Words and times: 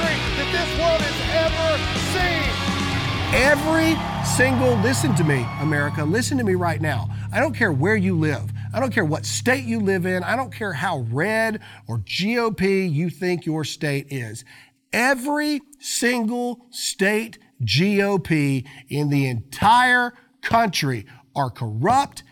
country 0.00 0.16
that 0.36 0.48
this 0.52 0.70
world 0.80 1.00
has 1.02 1.18
ever 1.44 1.70
seen. 2.12 2.50
Every 3.32 3.96
single, 4.24 4.76
listen 4.82 5.14
to 5.16 5.24
me, 5.24 5.46
America, 5.60 6.04
listen 6.04 6.38
to 6.38 6.44
me 6.44 6.54
right 6.54 6.80
now. 6.80 7.08
I 7.32 7.40
don't 7.40 7.54
care 7.54 7.72
where 7.72 7.96
you 7.96 8.18
live. 8.18 8.50
I 8.74 8.80
don't 8.80 8.92
care 8.92 9.04
what 9.04 9.26
state 9.26 9.64
you 9.64 9.80
live 9.80 10.06
in. 10.06 10.22
I 10.22 10.36
don't 10.36 10.52
care 10.52 10.72
how 10.72 11.00
red 11.10 11.60
or 11.86 11.98
GOP 11.98 12.90
you 12.90 13.10
think 13.10 13.46
your 13.46 13.64
state 13.64 14.06
is. 14.10 14.44
Every 14.92 15.60
single 15.78 16.66
state 16.70 17.38
GOP 17.62 18.66
in 18.88 19.10
the 19.10 19.28
entire 19.28 20.12
country 20.42 21.06
are 21.36 21.50
corrupt, 21.50 22.22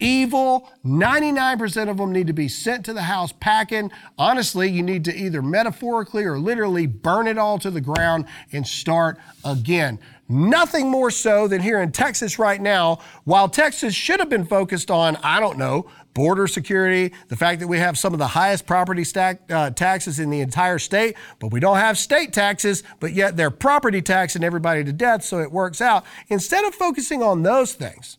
evil. 0.00 0.70
99% 0.84 1.88
of 1.88 1.96
them 1.96 2.12
need 2.12 2.26
to 2.26 2.32
be 2.32 2.48
sent 2.48 2.84
to 2.84 2.92
the 2.92 3.02
house 3.02 3.32
packing. 3.32 3.90
Honestly, 4.16 4.70
you 4.70 4.82
need 4.82 5.04
to 5.04 5.14
either 5.14 5.42
metaphorically 5.42 6.24
or 6.24 6.38
literally 6.38 6.86
burn 6.86 7.26
it 7.26 7.38
all 7.38 7.58
to 7.58 7.70
the 7.70 7.80
ground 7.80 8.26
and 8.52 8.66
start 8.66 9.18
again. 9.44 9.98
Nothing 10.30 10.90
more 10.90 11.10
so 11.10 11.48
than 11.48 11.62
here 11.62 11.80
in 11.80 11.90
Texas 11.90 12.38
right 12.38 12.60
now, 12.60 12.98
while 13.24 13.48
Texas 13.48 13.94
should 13.94 14.20
have 14.20 14.28
been 14.28 14.44
focused 14.44 14.90
on, 14.90 15.16
I 15.16 15.40
don't 15.40 15.56
know, 15.56 15.86
border 16.12 16.46
security, 16.46 17.14
the 17.28 17.36
fact 17.36 17.60
that 17.60 17.68
we 17.68 17.78
have 17.78 17.96
some 17.96 18.12
of 18.12 18.18
the 18.18 18.26
highest 18.26 18.66
property 18.66 19.04
stack, 19.04 19.40
uh, 19.50 19.70
taxes 19.70 20.18
in 20.18 20.28
the 20.28 20.40
entire 20.40 20.78
state, 20.78 21.16
but 21.38 21.50
we 21.50 21.60
don't 21.60 21.78
have 21.78 21.96
state 21.96 22.32
taxes, 22.32 22.82
but 23.00 23.12
yet 23.12 23.36
they're 23.36 23.50
property 23.50 24.02
taxing 24.02 24.44
everybody 24.44 24.84
to 24.84 24.92
death, 24.92 25.24
so 25.24 25.38
it 25.38 25.50
works 25.50 25.80
out. 25.80 26.04
Instead 26.28 26.64
of 26.64 26.74
focusing 26.74 27.22
on 27.22 27.42
those 27.42 27.72
things, 27.72 28.18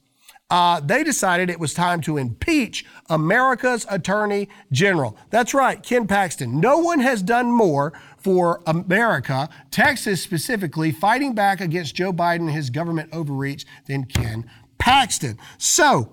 uh, 0.50 0.80
they 0.80 1.04
decided 1.04 1.50
it 1.50 1.60
was 1.60 1.74
time 1.74 2.02
to 2.02 2.18
impeach 2.18 2.86
America's 3.10 3.86
Attorney 3.90 4.50
General. 4.72 5.16
That's 5.30 5.54
right, 5.54 5.82
Ken 5.82 6.08
Paxton. 6.08 6.60
No 6.60 6.80
one 6.80 7.00
has 7.00 7.22
done 7.22 7.52
more 7.52 7.94
for 8.18 8.62
America, 8.66 9.50
Texas 9.72 10.22
specifically, 10.22 10.92
fighting 10.92 11.34
back 11.34 11.62
against 11.62 11.96
Joe 11.96 12.12
Biden 12.12 12.42
and 12.42 12.52
his 12.52 12.70
government 12.70 13.10
overreach 13.14 13.66
than 13.86 14.06
Ken 14.06 14.50
Paxton. 14.78 15.38
So, 15.58 16.12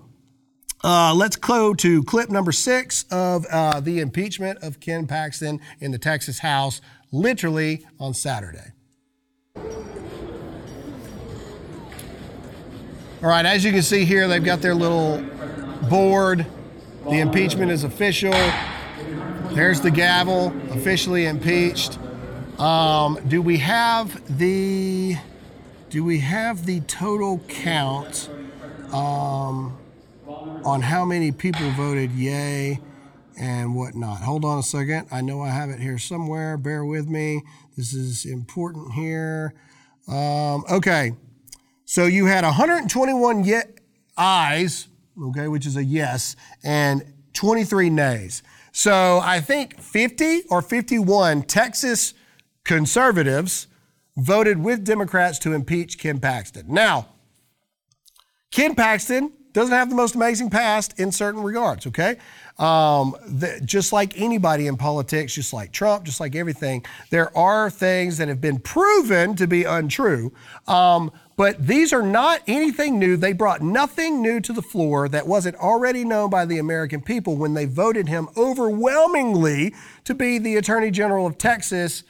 uh, 0.85 1.15
let's 1.15 1.37
go 1.37 1.75
to 1.75 2.05
clip 2.05 2.29
number 2.29 2.53
six 2.53 3.07
of 3.11 3.47
uh, 3.47 3.81
the 3.81 4.01
impeachment 4.01 4.59
of 4.63 4.79
Ken 4.81 5.07
Paxton 5.07 5.61
in 5.81 5.91
the 5.91 5.99
Texas 5.99 6.41
House, 6.41 6.81
literally 7.11 7.87
on 7.99 8.13
Saturday. 8.13 8.73
All 13.23 13.31
right, 13.31 13.47
as 13.47 13.65
you 13.65 13.73
can 13.73 13.81
see 13.81 14.05
here, 14.05 14.29
they've 14.29 14.45
got 14.45 14.61
their 14.61 14.75
little 14.75 15.25
board. 15.89 16.45
The 17.05 17.21
impeachment 17.21 17.73
is 17.73 17.83
official. 17.83 18.35
There's 19.55 19.81
the 19.81 19.91
gavel, 19.91 20.55
officially 20.71 21.25
impeached. 21.25 21.99
Um, 22.59 23.19
do 23.27 23.41
we 23.41 23.57
have 23.57 24.39
the 24.39 25.17
do 25.89 26.05
we 26.05 26.19
have 26.19 26.67
the 26.67 26.81
total 26.81 27.39
count 27.49 28.29
um, 28.93 29.79
on 30.27 30.83
how 30.83 31.07
many 31.07 31.33
people 31.33 31.71
voted 31.71 32.11
yay 32.11 32.81
and 33.39 33.75
whatnot? 33.75 34.21
Hold 34.21 34.45
on 34.45 34.59
a 34.59 34.63
second. 34.63 35.09
I 35.11 35.23
know 35.23 35.41
I 35.41 35.49
have 35.49 35.71
it 35.71 35.81
here 35.81 35.97
somewhere. 35.97 36.59
Bear 36.59 36.85
with 36.85 37.09
me. 37.09 37.45
This 37.79 37.95
is 37.95 38.27
important 38.27 38.93
here. 38.93 39.55
Um, 40.07 40.65
okay, 40.71 41.13
so 41.87 42.05
you 42.05 42.27
had 42.27 42.45
121 42.45 43.45
ye- 43.45 43.61
ayes, 44.19 44.89
okay, 45.29 45.49
which 45.49 45.65
is 45.65 45.77
a 45.77 45.85
yes, 45.85 46.37
and 46.63 47.15
23 47.33 47.89
nays. 47.89 48.43
So 48.73 49.21
I 49.23 49.41
think 49.41 49.81
50 49.81 50.43
or 50.51 50.61
51 50.61 51.43
Texas 51.45 52.13
conservatives 52.65 53.69
voted 54.17 54.63
with 54.63 54.85
Democrats 54.85 55.39
to 55.41 55.53
impeach 55.53 55.99
Ken 55.99 56.19
Paxton. 56.19 56.67
Now, 56.69 57.07
Ken 58.51 58.75
Paxton 58.75 59.33
doesn't 59.53 59.75
have 59.75 59.89
the 59.89 59.97
most 59.97 60.15
amazing 60.15 60.51
past 60.51 60.99
in 61.01 61.11
certain 61.11 61.43
regards, 61.43 61.87
okay? 61.87 62.17
Um, 62.59 63.17
the, 63.27 63.59
just 63.65 63.91
like 63.91 64.19
anybody 64.21 64.67
in 64.67 64.77
politics, 64.77 65.35
just 65.35 65.55
like 65.55 65.73
Trump, 65.73 66.05
just 66.05 66.21
like 66.21 66.35
everything, 66.35 66.85
there 67.09 67.35
are 67.37 67.71
things 67.71 68.19
that 68.19 68.29
have 68.29 68.41
been 68.41 68.59
proven 68.59 69.35
to 69.37 69.47
be 69.47 69.65
untrue. 69.65 70.33
Um, 70.67 71.11
but 71.37 71.67
these 71.67 71.93
are 71.93 72.03
not 72.03 72.43
anything 72.47 72.99
new. 72.99 73.17
They 73.17 73.35
brought 73.35 73.61
nothing 73.61 74.23
new 74.23 74.41
to 74.41 74.53
the 74.53 74.63
floor 74.63 75.09
that 75.09 75.27
wasn't 75.27 75.57
already 75.57 76.03
known 76.03 76.31
by 76.31 76.47
the 76.47 76.59
American 76.59 77.03
people 77.03 77.37
when 77.37 77.53
they 77.53 77.67
voted 77.67 78.09
him 78.09 78.29
overwhelmingly 78.37 79.75
to 80.05 80.15
be 80.15 80.39
the 80.39 80.57
Attorney 80.57 80.91
General 80.91 81.27
of 81.27 81.37
Texas 81.37 82.05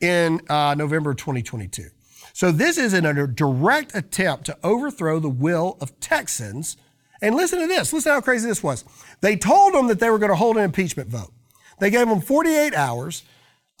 in 0.00 0.40
uh, 0.50 0.74
November 0.76 1.14
2022. 1.14 1.88
So 2.34 2.52
this 2.52 2.76
is 2.76 2.92
an, 2.92 3.06
a 3.06 3.26
direct 3.26 3.94
attempt 3.94 4.46
to 4.46 4.58
overthrow 4.62 5.20
the 5.20 5.30
will 5.30 5.78
of 5.80 5.98
Texans. 6.00 6.76
And 7.22 7.34
listen 7.34 7.60
to 7.60 7.66
this. 7.66 7.92
Listen 7.92 8.12
how 8.12 8.20
crazy 8.20 8.46
this 8.46 8.62
was. 8.62 8.84
They 9.22 9.36
told 9.36 9.72
them 9.72 9.86
that 9.86 10.00
they 10.00 10.10
were 10.10 10.18
going 10.18 10.30
to 10.30 10.36
hold 10.36 10.58
an 10.58 10.64
impeachment 10.64 11.08
vote. 11.08 11.32
They 11.78 11.90
gave 11.90 12.08
them 12.08 12.20
48 12.20 12.74
hours. 12.74 13.22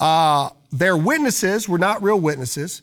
Uh, 0.00 0.50
their 0.72 0.96
witnesses 0.96 1.68
were 1.68 1.78
not 1.78 2.02
real 2.02 2.18
witnesses. 2.18 2.82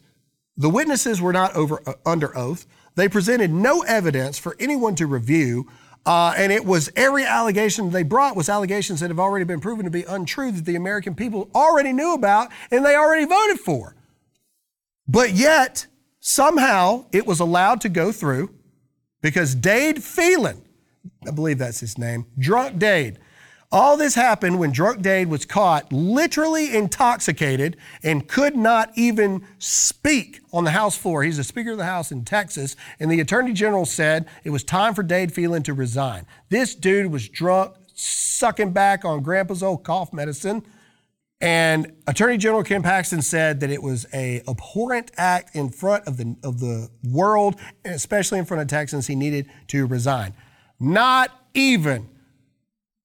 The 0.57 0.69
witnesses 0.69 1.21
were 1.21 1.33
not 1.33 1.55
over, 1.55 1.81
uh, 1.85 1.93
under 2.05 2.37
oath. 2.37 2.65
They 2.95 3.07
presented 3.07 3.51
no 3.51 3.81
evidence 3.81 4.37
for 4.37 4.55
anyone 4.59 4.95
to 4.95 5.07
review. 5.07 5.69
Uh, 6.05 6.33
and 6.35 6.51
it 6.51 6.65
was 6.65 6.91
every 6.95 7.23
allegation 7.25 7.91
they 7.91 8.03
brought 8.03 8.35
was 8.35 8.49
allegations 8.49 8.99
that 8.99 9.09
have 9.09 9.19
already 9.19 9.45
been 9.45 9.59
proven 9.59 9.85
to 9.85 9.91
be 9.91 10.03
untrue 10.03 10.51
that 10.51 10.65
the 10.65 10.75
American 10.75 11.13
people 11.15 11.49
already 11.53 11.93
knew 11.93 12.13
about 12.13 12.51
and 12.71 12.83
they 12.83 12.95
already 12.95 13.25
voted 13.25 13.59
for. 13.59 13.95
But 15.07 15.33
yet, 15.33 15.85
somehow, 16.19 17.05
it 17.11 17.25
was 17.27 17.39
allowed 17.39 17.81
to 17.81 17.89
go 17.89 18.11
through 18.11 18.53
because 19.21 19.53
Dade 19.53 20.03
Phelan, 20.03 20.63
I 21.27 21.31
believe 21.31 21.59
that's 21.59 21.79
his 21.79 21.97
name, 21.97 22.25
Drunk 22.39 22.79
Dade, 22.79 23.19
all 23.71 23.95
this 23.95 24.15
happened 24.15 24.59
when 24.59 24.71
Drunk 24.71 25.01
Dade 25.01 25.29
was 25.29 25.45
caught 25.45 25.93
literally 25.93 26.75
intoxicated 26.75 27.77
and 28.03 28.27
could 28.27 28.55
not 28.55 28.91
even 28.95 29.45
speak 29.59 30.41
on 30.51 30.65
the 30.65 30.71
House 30.71 30.97
floor. 30.97 31.23
He's 31.23 31.37
the 31.37 31.43
Speaker 31.43 31.71
of 31.71 31.77
the 31.77 31.85
House 31.85 32.11
in 32.11 32.25
Texas, 32.25 32.75
and 32.99 33.09
the 33.09 33.21
Attorney 33.21 33.53
General 33.53 33.85
said 33.85 34.27
it 34.43 34.49
was 34.49 34.63
time 34.63 34.93
for 34.93 35.03
Dade 35.03 35.33
Phelan 35.33 35.63
to 35.63 35.73
resign. 35.73 36.25
This 36.49 36.75
dude 36.75 37.11
was 37.11 37.29
drunk, 37.29 37.75
sucking 37.93 38.71
back 38.71 39.05
on 39.05 39.23
Grandpa's 39.23 39.63
old 39.63 39.83
cough 39.83 40.11
medicine. 40.11 40.63
And 41.39 41.93
Attorney 42.05 42.37
General 42.37 42.63
Ken 42.63 42.83
Paxton 42.83 43.23
said 43.23 43.61
that 43.61 43.71
it 43.71 43.81
was 43.81 44.05
a 44.13 44.43
abhorrent 44.47 45.11
act 45.17 45.55
in 45.55 45.69
front 45.69 46.07
of 46.07 46.17
the, 46.17 46.35
of 46.43 46.59
the 46.59 46.89
world, 47.03 47.55
especially 47.83 48.37
in 48.37 48.45
front 48.45 48.61
of 48.61 48.67
Texans. 48.67 49.07
He 49.07 49.15
needed 49.15 49.49
to 49.67 49.87
resign. 49.87 50.33
Not 50.79 51.31
even 51.55 52.09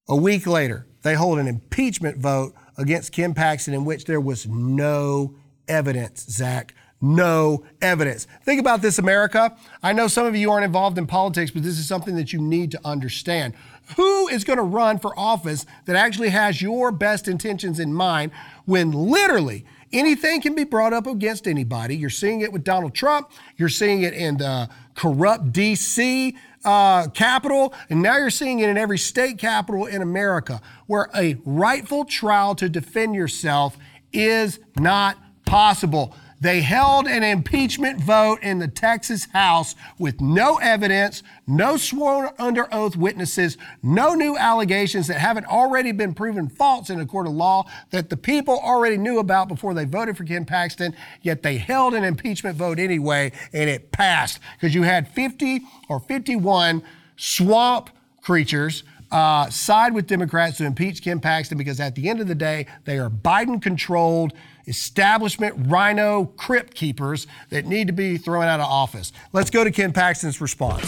a 0.07 0.15
week 0.15 0.47
later, 0.47 0.87
they 1.01 1.15
hold 1.15 1.39
an 1.39 1.47
impeachment 1.47 2.17
vote 2.17 2.53
against 2.77 3.11
Ken 3.11 3.33
Paxton 3.33 3.73
in 3.73 3.85
which 3.85 4.05
there 4.05 4.21
was 4.21 4.47
no 4.47 5.35
evidence, 5.67 6.25
Zach. 6.29 6.73
No 6.99 7.63
evidence. 7.79 8.25
Think 8.43 8.59
about 8.59 8.81
this, 8.81 8.97
America. 8.97 9.55
I 9.83 9.93
know 9.93 10.07
some 10.07 10.25
of 10.25 10.35
you 10.35 10.49
aren't 10.51 10.65
involved 10.65 10.97
in 10.97 11.05
politics, 11.05 11.51
but 11.51 11.61
this 11.61 11.77
is 11.77 11.87
something 11.87 12.15
that 12.15 12.33
you 12.33 12.41
need 12.41 12.71
to 12.71 12.79
understand. 12.83 13.53
Who 13.97 14.27
is 14.29 14.43
going 14.43 14.57
to 14.57 14.63
run 14.63 14.97
for 14.97 15.17
office 15.17 15.65
that 15.85 15.95
actually 15.95 16.29
has 16.29 16.59
your 16.59 16.91
best 16.91 17.27
intentions 17.27 17.79
in 17.79 17.93
mind 17.93 18.31
when 18.65 18.91
literally 18.91 19.63
anything 19.93 20.41
can 20.41 20.55
be 20.55 20.63
brought 20.63 20.91
up 20.91 21.05
against 21.05 21.47
anybody? 21.47 21.95
You're 21.95 22.09
seeing 22.09 22.41
it 22.41 22.51
with 22.51 22.63
Donald 22.63 22.95
Trump, 22.95 23.29
you're 23.57 23.69
seeing 23.69 24.01
it 24.01 24.13
in 24.13 24.37
the 24.37 24.67
corrupt 24.95 25.51
DC 25.51 26.35
uh, 26.65 27.07
capital, 27.09 27.73
and 27.89 28.01
now 28.01 28.17
you're 28.17 28.29
seeing 28.29 28.59
it 28.59 28.69
in 28.69 28.77
every 28.77 28.97
state 28.97 29.37
capital 29.37 29.85
in 29.85 30.01
America, 30.01 30.61
where 30.87 31.09
a 31.15 31.37
rightful 31.45 32.05
trial 32.05 32.55
to 32.55 32.69
defend 32.69 33.15
yourself 33.15 33.77
is 34.11 34.59
not 34.77 35.17
possible. 35.45 36.15
They 36.39 36.61
held 36.61 37.07
an 37.07 37.23
impeachment 37.23 37.99
vote 37.99 38.39
in 38.43 38.59
the 38.59 38.67
Texas 38.67 39.25
House 39.33 39.73
with 39.97 40.21
no 40.21 40.57
evidence, 40.57 41.23
no 41.47 41.77
sworn 41.77 42.29
under 42.37 42.71
oath 42.73 42.95
witnesses, 42.95 43.57
no 43.81 44.13
new 44.13 44.37
allegations 44.37 45.07
that 45.07 45.17
haven't 45.17 45.47
already 45.47 45.91
been 45.91 46.13
proven 46.13 46.47
false 46.47 46.91
in 46.91 46.99
a 46.99 47.07
court 47.07 47.25
of 47.25 47.33
law 47.33 47.65
that 47.89 48.09
the 48.09 48.17
people 48.17 48.59
already 48.59 48.97
knew 48.97 49.17
about 49.17 49.47
before 49.47 49.73
they 49.73 49.85
voted 49.85 50.15
for 50.15 50.25
Ken 50.25 50.45
Paxton, 50.45 50.95
yet 51.23 51.41
they 51.41 51.57
held 51.57 51.95
an 51.95 52.03
impeachment 52.03 52.55
vote 52.55 52.77
anyway 52.77 53.31
and 53.51 53.69
it 53.69 53.91
passed. 53.91 54.39
Because 54.59 54.75
you 54.75 54.83
had 54.83 55.07
50 55.07 55.61
or 55.89 55.99
51 55.99 56.83
swamp 57.15 57.89
creatures 58.21 58.83
uh, 59.11 59.49
side 59.49 59.93
with 59.93 60.05
Democrats 60.05 60.57
to 60.57 60.65
impeach 60.65 61.01
Ken 61.01 61.19
Paxton 61.19 61.57
because 61.57 61.79
at 61.79 61.95
the 61.95 62.09
end 62.09 62.19
of 62.19 62.27
the 62.27 62.35
day, 62.35 62.67
they 62.85 62.99
are 62.99 63.09
Biden 63.09 63.61
controlled 63.61 64.33
establishment 64.67 65.67
RINO 65.67 66.25
crypt 66.37 66.75
keepers 66.75 67.25
that 67.49 67.65
need 67.65 67.87
to 67.87 67.93
be 67.93 68.17
thrown 68.17 68.43
out 68.43 68.59
of 68.59 68.67
office. 68.67 69.11
Let's 69.33 69.49
go 69.49 69.63
to 69.63 69.71
Ken 69.71 69.93
Paxton's 69.93 70.41
response. 70.41 70.87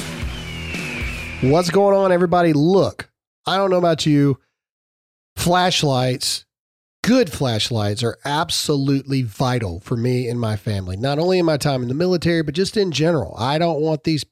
What's 1.42 1.70
going 1.70 1.96
on, 1.96 2.12
everybody? 2.12 2.52
Look, 2.54 3.10
I 3.46 3.58
don't 3.58 3.70
know 3.70 3.78
about 3.78 4.06
you. 4.06 4.40
Flashlights, 5.38 6.46
good 7.02 7.32
flashlights, 7.32 8.04
are 8.04 8.18
absolutely 8.26 9.22
vital 9.22 9.80
for 9.80 9.96
me 9.96 10.28
and 10.28 10.38
my 10.38 10.58
family, 10.58 10.98
not 10.98 11.18
only 11.18 11.40
in 11.40 11.46
my 11.46 11.56
time 11.56 11.82
in 11.82 11.88
the 11.88 11.94
military, 11.94 12.44
but 12.44 12.56
just 12.56 12.76
in 12.76 12.92
general. 12.92 13.36
I 13.38 13.58
don't 13.58 13.80
want 13.80 14.04
these 14.04 14.26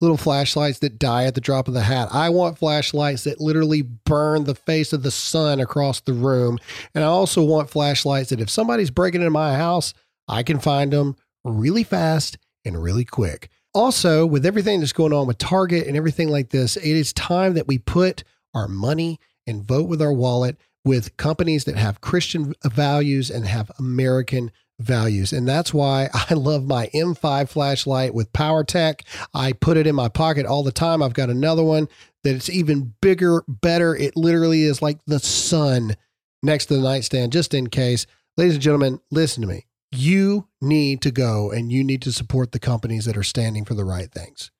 little 0.00 0.16
flashlights 0.16 0.80
that 0.80 0.98
die 0.98 1.24
at 1.24 1.34
the 1.34 1.40
drop 1.40 1.68
of 1.68 1.74
the 1.74 1.82
hat. 1.82 2.08
I 2.12 2.28
want 2.28 2.58
flashlights 2.58 3.24
that 3.24 3.40
literally 3.40 3.82
burn 3.82 4.44
the 4.44 4.54
face 4.54 4.92
of 4.92 5.02
the 5.02 5.10
sun 5.10 5.60
across 5.60 6.00
the 6.00 6.12
room. 6.12 6.58
And 6.94 7.02
I 7.02 7.06
also 7.06 7.42
want 7.42 7.70
flashlights 7.70 8.30
that 8.30 8.40
if 8.40 8.50
somebody's 8.50 8.90
breaking 8.90 9.22
into 9.22 9.30
my 9.30 9.56
house, 9.56 9.94
I 10.28 10.42
can 10.42 10.58
find 10.58 10.92
them 10.92 11.16
really 11.44 11.84
fast 11.84 12.36
and 12.64 12.82
really 12.82 13.04
quick. 13.04 13.48
Also, 13.72 14.26
with 14.26 14.46
everything 14.46 14.80
that's 14.80 14.92
going 14.92 15.12
on 15.12 15.26
with 15.26 15.38
Target 15.38 15.86
and 15.86 15.96
everything 15.96 16.28
like 16.28 16.50
this, 16.50 16.76
it 16.76 16.84
is 16.84 17.12
time 17.12 17.54
that 17.54 17.68
we 17.68 17.78
put 17.78 18.24
our 18.54 18.68
money 18.68 19.18
and 19.46 19.64
vote 19.64 19.88
with 19.88 20.02
our 20.02 20.12
wallet 20.12 20.56
with 20.84 21.16
companies 21.16 21.64
that 21.64 21.76
have 21.76 22.00
Christian 22.00 22.54
values 22.64 23.30
and 23.30 23.46
have 23.46 23.70
American 23.78 24.52
values. 24.78 25.32
And 25.32 25.48
that's 25.48 25.72
why 25.72 26.08
I 26.14 26.34
love 26.34 26.66
my 26.66 26.88
M5 26.94 27.48
flashlight 27.48 28.14
with 28.14 28.32
PowerTac. 28.32 29.02
I 29.34 29.52
put 29.52 29.76
it 29.76 29.86
in 29.86 29.94
my 29.94 30.08
pocket 30.08 30.46
all 30.46 30.62
the 30.62 30.72
time. 30.72 31.02
I've 31.02 31.14
got 31.14 31.30
another 31.30 31.64
one 31.64 31.88
that 32.24 32.34
it's 32.34 32.50
even 32.50 32.94
bigger, 33.00 33.44
better. 33.48 33.94
It 33.94 34.16
literally 34.16 34.62
is 34.62 34.82
like 34.82 34.98
the 35.06 35.20
sun 35.20 35.96
next 36.42 36.66
to 36.66 36.74
the 36.74 36.82
nightstand, 36.82 37.32
just 37.32 37.54
in 37.54 37.68
case. 37.68 38.06
Ladies 38.36 38.54
and 38.54 38.62
gentlemen, 38.62 39.00
listen 39.10 39.42
to 39.42 39.48
me 39.48 39.66
you 39.92 40.48
need 40.60 41.00
to 41.02 41.10
go 41.10 41.50
and 41.50 41.70
you 41.72 41.84
need 41.84 42.02
to 42.02 42.12
support 42.12 42.52
the 42.52 42.58
companies 42.58 43.04
that 43.04 43.16
are 43.16 43.22
standing 43.22 43.64
for 43.64 43.74
the 43.74 43.84
right 43.84 44.10
things. 44.10 44.50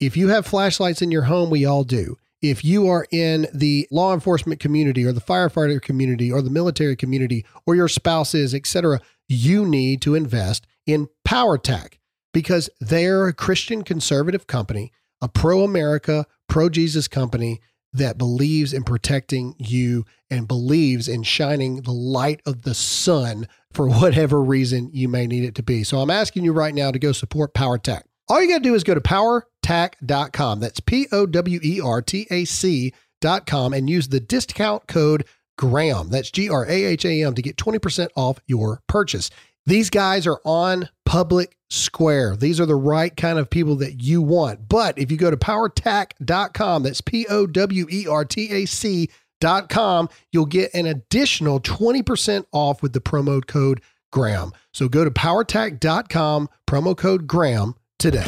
If 0.00 0.16
you 0.16 0.28
have 0.28 0.46
flashlights 0.46 1.02
in 1.02 1.10
your 1.10 1.22
home, 1.22 1.50
we 1.50 1.64
all 1.64 1.84
do. 1.84 2.18
If 2.42 2.64
you 2.64 2.88
are 2.88 3.06
in 3.12 3.46
the 3.54 3.86
law 3.90 4.12
enforcement 4.12 4.60
community 4.60 5.04
or 5.04 5.12
the 5.12 5.20
firefighter 5.20 5.80
community 5.80 6.30
or 6.30 6.42
the 6.42 6.50
military 6.50 6.96
community 6.96 7.46
or 7.66 7.76
your 7.76 7.88
spouse 7.88 8.34
is, 8.34 8.52
etc., 8.52 9.00
you 9.28 9.64
need 9.64 10.02
to 10.02 10.16
invest 10.16 10.66
in 10.86 11.08
PowerTac 11.26 11.94
because 12.32 12.68
they're 12.80 13.28
a 13.28 13.32
Christian 13.32 13.82
conservative 13.82 14.46
company, 14.46 14.92
a 15.20 15.28
pro 15.28 15.62
America, 15.62 16.26
pro 16.48 16.68
Jesus 16.68 17.06
company 17.06 17.60
that 17.92 18.18
believes 18.18 18.72
in 18.72 18.82
protecting 18.82 19.54
you 19.58 20.04
and 20.30 20.48
believes 20.48 21.08
in 21.08 21.22
shining 21.22 21.82
the 21.82 21.92
light 21.92 22.40
of 22.46 22.62
the 22.62 22.74
sun 22.74 23.46
for 23.72 23.88
whatever 24.00 24.42
reason 24.42 24.90
you 24.92 25.08
may 25.08 25.26
need 25.26 25.44
it 25.44 25.54
to 25.54 25.62
be. 25.62 25.84
So 25.84 25.98
I'm 25.98 26.10
asking 26.10 26.44
you 26.44 26.52
right 26.52 26.74
now 26.74 26.90
to 26.90 26.98
go 26.98 27.12
support 27.12 27.54
PowerTac. 27.54 28.02
All 28.32 28.40
you 28.40 28.48
got 28.48 28.58
to 28.58 28.60
do 28.62 28.74
is 28.74 28.82
go 28.82 28.94
to 28.94 29.00
powertac.com. 29.02 30.60
That's 30.60 30.80
P 30.80 31.06
O 31.12 31.26
W 31.26 31.60
E 31.62 31.82
R 31.82 32.00
T 32.00 32.26
A 32.30 32.46
C.com 32.46 33.74
and 33.74 33.90
use 33.90 34.08
the 34.08 34.20
discount 34.20 34.86
code 34.86 35.26
GRAHAM. 35.60 36.08
That's 36.08 36.30
G 36.30 36.48
R 36.48 36.64
A 36.64 36.84
H 36.84 37.04
A 37.04 37.22
M 37.24 37.34
to 37.34 37.42
get 37.42 37.56
20% 37.56 38.08
off 38.16 38.38
your 38.46 38.80
purchase. 38.86 39.28
These 39.66 39.90
guys 39.90 40.26
are 40.26 40.40
on 40.46 40.88
public 41.04 41.58
square. 41.68 42.34
These 42.34 42.58
are 42.58 42.64
the 42.64 42.74
right 42.74 43.14
kind 43.14 43.38
of 43.38 43.50
people 43.50 43.76
that 43.76 44.02
you 44.02 44.22
want. 44.22 44.66
But 44.66 44.98
if 44.98 45.10
you 45.10 45.18
go 45.18 45.30
to 45.30 45.36
powertac.com, 45.36 46.84
that's 46.84 47.02
P 47.02 47.26
O 47.28 47.46
W 47.46 47.86
E 47.90 48.06
R 48.08 48.24
T 48.24 48.50
A 48.50 48.64
C.com, 48.64 50.08
you'll 50.32 50.46
get 50.46 50.72
an 50.72 50.86
additional 50.86 51.60
20% 51.60 52.46
off 52.50 52.80
with 52.82 52.94
the 52.94 53.00
promo 53.02 53.46
code 53.46 53.82
Graham. 54.10 54.52
So 54.72 54.88
go 54.88 55.04
to 55.04 55.10
powertac.com, 55.10 56.48
promo 56.66 56.96
code 56.96 57.26
Graham 57.26 57.74
today. 58.02 58.26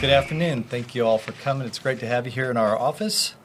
Good 0.00 0.10
afternoon. 0.10 0.64
Thank 0.64 0.96
you 0.96 1.06
all 1.06 1.16
for 1.16 1.30
coming. 1.30 1.64
It's 1.64 1.78
great 1.78 2.00
to 2.00 2.08
have 2.08 2.26
you 2.26 2.32
here 2.32 2.50
in 2.50 2.56
our 2.56 2.76
office. 2.76 3.36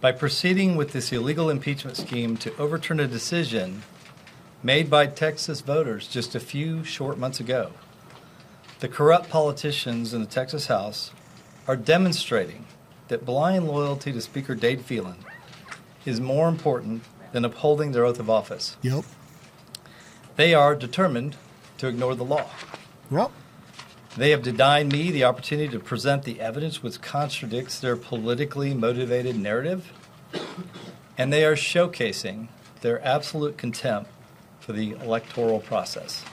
By 0.00 0.12
proceeding 0.12 0.76
with 0.76 0.92
this 0.92 1.12
illegal 1.12 1.50
impeachment 1.50 1.98
scheme 1.98 2.38
to 2.38 2.56
overturn 2.56 3.00
a 3.00 3.06
decision 3.06 3.82
made 4.62 4.88
by 4.88 5.08
Texas 5.08 5.60
voters 5.60 6.08
just 6.08 6.34
a 6.34 6.40
few 6.40 6.82
short 6.84 7.18
months 7.18 7.38
ago. 7.38 7.72
The 8.80 8.88
corrupt 8.88 9.28
politicians 9.28 10.14
in 10.14 10.22
the 10.22 10.26
Texas 10.26 10.68
House 10.68 11.10
are 11.66 11.76
demonstrating 11.76 12.64
that 13.08 13.26
blind 13.26 13.68
loyalty 13.68 14.10
to 14.10 14.22
Speaker 14.22 14.54
Dade 14.54 14.80
Phelan 14.80 15.18
is 16.06 16.18
more 16.18 16.48
important 16.48 17.02
than 17.32 17.44
upholding 17.44 17.92
their 17.92 18.06
oath 18.06 18.20
of 18.20 18.30
office. 18.30 18.78
Yep. 18.80 19.04
They 20.36 20.54
are 20.54 20.74
determined 20.74 21.36
to 21.76 21.88
ignore 21.88 22.14
the 22.14 22.24
law. 22.24 22.46
Yep. 23.10 23.30
They 24.16 24.30
have 24.30 24.42
denied 24.42 24.90
me 24.92 25.10
the 25.10 25.24
opportunity 25.24 25.68
to 25.68 25.78
present 25.78 26.24
the 26.24 26.40
evidence 26.40 26.82
which 26.82 27.00
contradicts 27.00 27.78
their 27.78 27.96
politically 27.96 28.74
motivated 28.74 29.38
narrative, 29.38 29.92
and 31.16 31.32
they 31.32 31.44
are 31.44 31.54
showcasing 31.54 32.48
their 32.80 33.04
absolute 33.06 33.56
contempt 33.56 34.10
for 34.60 34.72
the 34.72 34.92
electoral 34.92 35.60
process. 35.60 36.24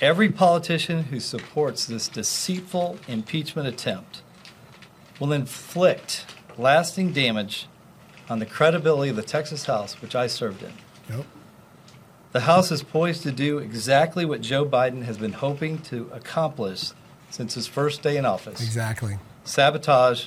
Every 0.00 0.30
politician 0.30 1.04
who 1.04 1.18
supports 1.18 1.86
this 1.86 2.08
deceitful 2.08 2.98
impeachment 3.08 3.66
attempt 3.66 4.22
will 5.18 5.32
inflict 5.32 6.26
lasting 6.56 7.12
damage 7.12 7.66
on 8.28 8.38
the 8.38 8.46
credibility 8.46 9.10
of 9.10 9.16
the 9.16 9.22
Texas 9.22 9.64
House, 9.64 10.00
which 10.00 10.14
I 10.14 10.26
served 10.26 10.62
in. 10.62 10.72
Yep. 11.08 11.26
The 12.32 12.40
House 12.40 12.70
is 12.70 12.82
poised 12.82 13.22
to 13.22 13.32
do 13.32 13.58
exactly 13.58 14.24
what 14.24 14.40
Joe 14.40 14.64
Biden 14.66 15.04
has 15.04 15.16
been 15.16 15.32
hoping 15.32 15.78
to 15.82 16.10
accomplish 16.12 16.90
since 17.30 17.54
his 17.54 17.66
first 17.66 18.02
day 18.02 18.16
in 18.16 18.24
office 18.26 18.60
Exactly. 18.60 19.18
sabotage 19.44 20.26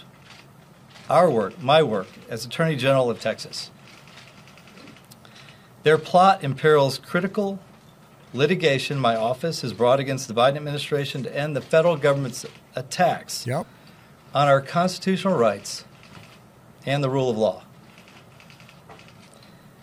our 1.09 1.29
work, 1.29 1.61
my 1.61 1.83
work, 1.83 2.07
as 2.29 2.45
Attorney 2.45 2.75
General 2.75 3.09
of 3.09 3.19
Texas. 3.19 3.69
Their 5.83 5.97
plot 5.97 6.43
imperils 6.43 6.97
critical 6.99 7.59
litigation 8.33 8.97
my 8.97 9.15
office 9.15 9.61
has 9.61 9.73
brought 9.73 9.99
against 9.99 10.27
the 10.27 10.33
Biden 10.33 10.55
administration 10.55 11.21
to 11.23 11.35
end 11.37 11.55
the 11.55 11.61
federal 11.61 11.97
government's 11.97 12.45
attacks 12.75 13.45
Yep. 13.45 13.67
on 14.33 14.47
our 14.47 14.61
constitutional 14.61 15.37
rights 15.37 15.83
and 16.85 17.03
the 17.03 17.09
rule 17.09 17.29
of 17.29 17.37
law. 17.37 17.63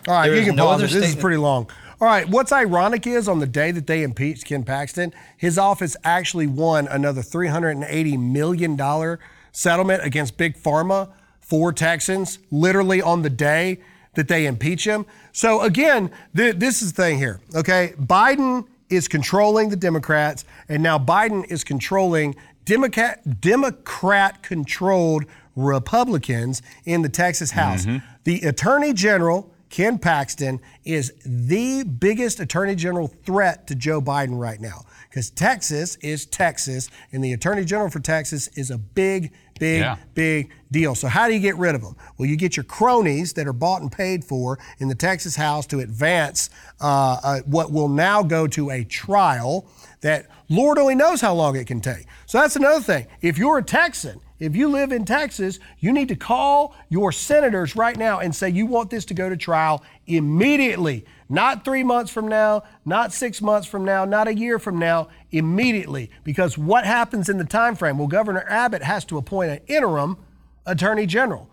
All 0.06 0.14
right, 0.14 0.28
There 0.28 0.38
you 0.38 0.46
can 0.46 0.56
no 0.56 0.66
pause 0.66 0.82
it. 0.82 0.90
This 0.90 1.10
is 1.10 1.16
pretty 1.16 1.36
long. 1.36 1.68
All 2.00 2.06
right, 2.06 2.28
what's 2.28 2.52
ironic 2.52 3.08
is 3.08 3.26
on 3.26 3.40
the 3.40 3.46
day 3.46 3.72
that 3.72 3.88
they 3.88 4.04
impeached 4.04 4.44
Ken 4.44 4.62
Paxton, 4.62 5.12
his 5.36 5.58
office 5.58 5.96
actually 6.04 6.46
won 6.46 6.86
another 6.86 7.22
$380 7.22 8.18
million 8.20 9.18
settlement 9.50 10.04
against 10.04 10.36
Big 10.36 10.56
Pharma 10.56 11.10
for 11.40 11.72
Texans, 11.72 12.38
literally 12.52 13.02
on 13.02 13.22
the 13.22 13.30
day 13.30 13.80
that 14.14 14.28
they 14.28 14.46
impeach 14.46 14.86
him. 14.86 15.06
So, 15.32 15.62
again, 15.62 16.12
th- 16.36 16.54
this 16.56 16.82
is 16.82 16.92
the 16.92 17.02
thing 17.02 17.18
here, 17.18 17.40
okay? 17.56 17.94
Biden 18.00 18.68
is 18.88 19.08
controlling 19.08 19.68
the 19.68 19.76
Democrats, 19.76 20.44
and 20.68 20.84
now 20.84 21.00
Biden 21.00 21.50
is 21.50 21.64
controlling 21.64 22.36
Democrat 22.64 23.40
Democrat 23.40 24.42
controlled 24.44 25.24
Republicans 25.56 26.62
in 26.84 27.02
the 27.02 27.08
Texas 27.08 27.50
House. 27.50 27.86
Mm-hmm. 27.86 28.06
The 28.22 28.42
Attorney 28.42 28.92
General 28.92 29.50
Ken 29.70 29.98
Paxton 29.98 30.60
is 30.84 31.12
the 31.24 31.82
biggest 31.84 32.40
attorney 32.40 32.74
general 32.74 33.08
threat 33.08 33.66
to 33.66 33.74
Joe 33.74 34.00
Biden 34.00 34.38
right 34.38 34.60
now 34.60 34.84
because 35.08 35.30
Texas 35.30 35.96
is 35.96 36.26
Texas, 36.26 36.88
and 37.12 37.22
the 37.24 37.32
attorney 37.32 37.64
general 37.64 37.90
for 37.90 38.00
Texas 38.00 38.48
is 38.54 38.70
a 38.70 38.78
big, 38.78 39.32
big, 39.58 39.80
Yeah. 39.80 39.96
big 40.14 40.50
deal. 40.70 40.94
So, 40.94 41.08
how 41.08 41.26
do 41.28 41.34
you 41.34 41.40
get 41.40 41.56
rid 41.56 41.74
of 41.74 41.82
them? 41.82 41.96
Well, 42.16 42.28
you 42.28 42.36
get 42.36 42.56
your 42.56 42.64
cronies 42.64 43.32
that 43.34 43.46
are 43.46 43.52
bought 43.52 43.82
and 43.82 43.90
paid 43.90 44.24
for 44.24 44.58
in 44.78 44.88
the 44.88 44.94
Texas 44.94 45.36
House 45.36 45.66
to 45.68 45.80
advance 45.80 46.50
uh, 46.80 47.18
uh, 47.22 47.40
what 47.46 47.72
will 47.72 47.88
now 47.88 48.22
go 48.22 48.46
to 48.48 48.70
a 48.70 48.84
trial 48.84 49.66
that 50.02 50.28
Lord 50.48 50.78
only 50.78 50.94
knows 50.94 51.20
how 51.20 51.34
long 51.34 51.56
it 51.56 51.66
can 51.66 51.80
take. 51.80 52.06
So, 52.26 52.38
that's 52.38 52.56
another 52.56 52.80
thing. 52.82 53.06
If 53.20 53.38
you're 53.38 53.58
a 53.58 53.62
Texan, 53.64 54.20
if 54.38 54.54
you 54.54 54.68
live 54.68 54.92
in 54.92 55.04
Texas, 55.04 55.58
you 55.78 55.92
need 55.92 56.08
to 56.08 56.16
call 56.16 56.74
your 56.88 57.12
senators 57.12 57.74
right 57.74 57.96
now 57.96 58.20
and 58.20 58.34
say 58.34 58.48
you 58.48 58.66
want 58.66 58.90
this 58.90 59.04
to 59.06 59.14
go 59.14 59.28
to 59.28 59.36
trial 59.36 59.82
immediately. 60.06 61.04
Not 61.28 61.64
three 61.64 61.82
months 61.82 62.10
from 62.10 62.28
now, 62.28 62.62
not 62.84 63.12
six 63.12 63.42
months 63.42 63.66
from 63.66 63.84
now, 63.84 64.04
not 64.04 64.28
a 64.28 64.34
year 64.34 64.58
from 64.58 64.78
now, 64.78 65.08
immediately. 65.30 66.10
Because 66.24 66.56
what 66.56 66.84
happens 66.84 67.28
in 67.28 67.38
the 67.38 67.44
time 67.44 67.74
frame? 67.74 67.98
Well, 67.98 68.08
Governor 68.08 68.44
Abbott 68.48 68.82
has 68.82 69.04
to 69.06 69.18
appoint 69.18 69.50
an 69.50 69.60
interim 69.66 70.16
attorney 70.64 71.06
general. 71.06 71.50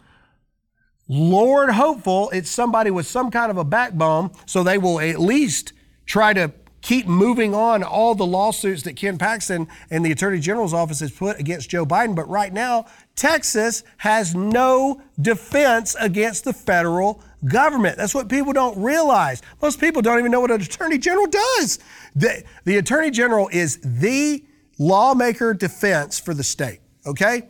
Lord 1.08 1.70
hopeful 1.72 2.30
it's 2.32 2.50
somebody 2.50 2.89
with 2.89 3.06
some 3.06 3.30
kind 3.32 3.51
of 3.51 3.58
a 3.58 3.63
backbone, 3.63 4.32
so 4.46 4.63
they 4.63 4.77
will 4.77 5.00
at 5.00 5.20
least 5.20 5.74
try 6.06 6.34
to 6.34 6.51
keep 6.86 7.08
moving 7.08 7.56
on 7.56 7.82
all 7.82 8.13
the 8.13 8.25
lawsuits 8.25 8.84
that 8.84 8.96
Ken 8.96 9.18
Paxton 9.18 9.68
and 9.89 10.06
the 10.06 10.12
Attorney 10.12 10.39
General's 10.39 10.72
office 10.72 11.00
has 11.00 11.12
put 11.12 11.39
against 11.39 11.68
Joe 11.68 11.84
Biden. 11.84 12.13
But 12.15 12.30
right 12.30 12.54
now, 12.54 12.86
Texas 13.15 13.84
has 13.98 14.36
no 14.36 15.01
defense 15.20 15.96
against 16.00 16.44
the 16.44 16.54
federal 16.54 17.24
government. 17.44 17.98
That's 17.98 18.13
what 18.13 18.30
people 18.30 18.54
don't 18.54 18.80
realize. 18.80 19.42
Most 19.63 19.80
people 19.80 20.04
don't 20.04 20.20
even 20.20 20.32
know 20.32 20.42
what 20.42 20.51
an 20.51 20.62
Attorney 20.62 21.00
General 21.00 21.25
does. 21.25 21.80
The, 22.15 22.44
the 22.65 22.77
Attorney 22.77 23.10
General 23.10 23.50
is 23.51 23.80
the 23.82 24.46
lawmaker 24.77 25.56
defense 25.56 26.20
for 26.20 26.36
the 26.36 26.44
state. 26.44 26.82
okay? 27.08 27.50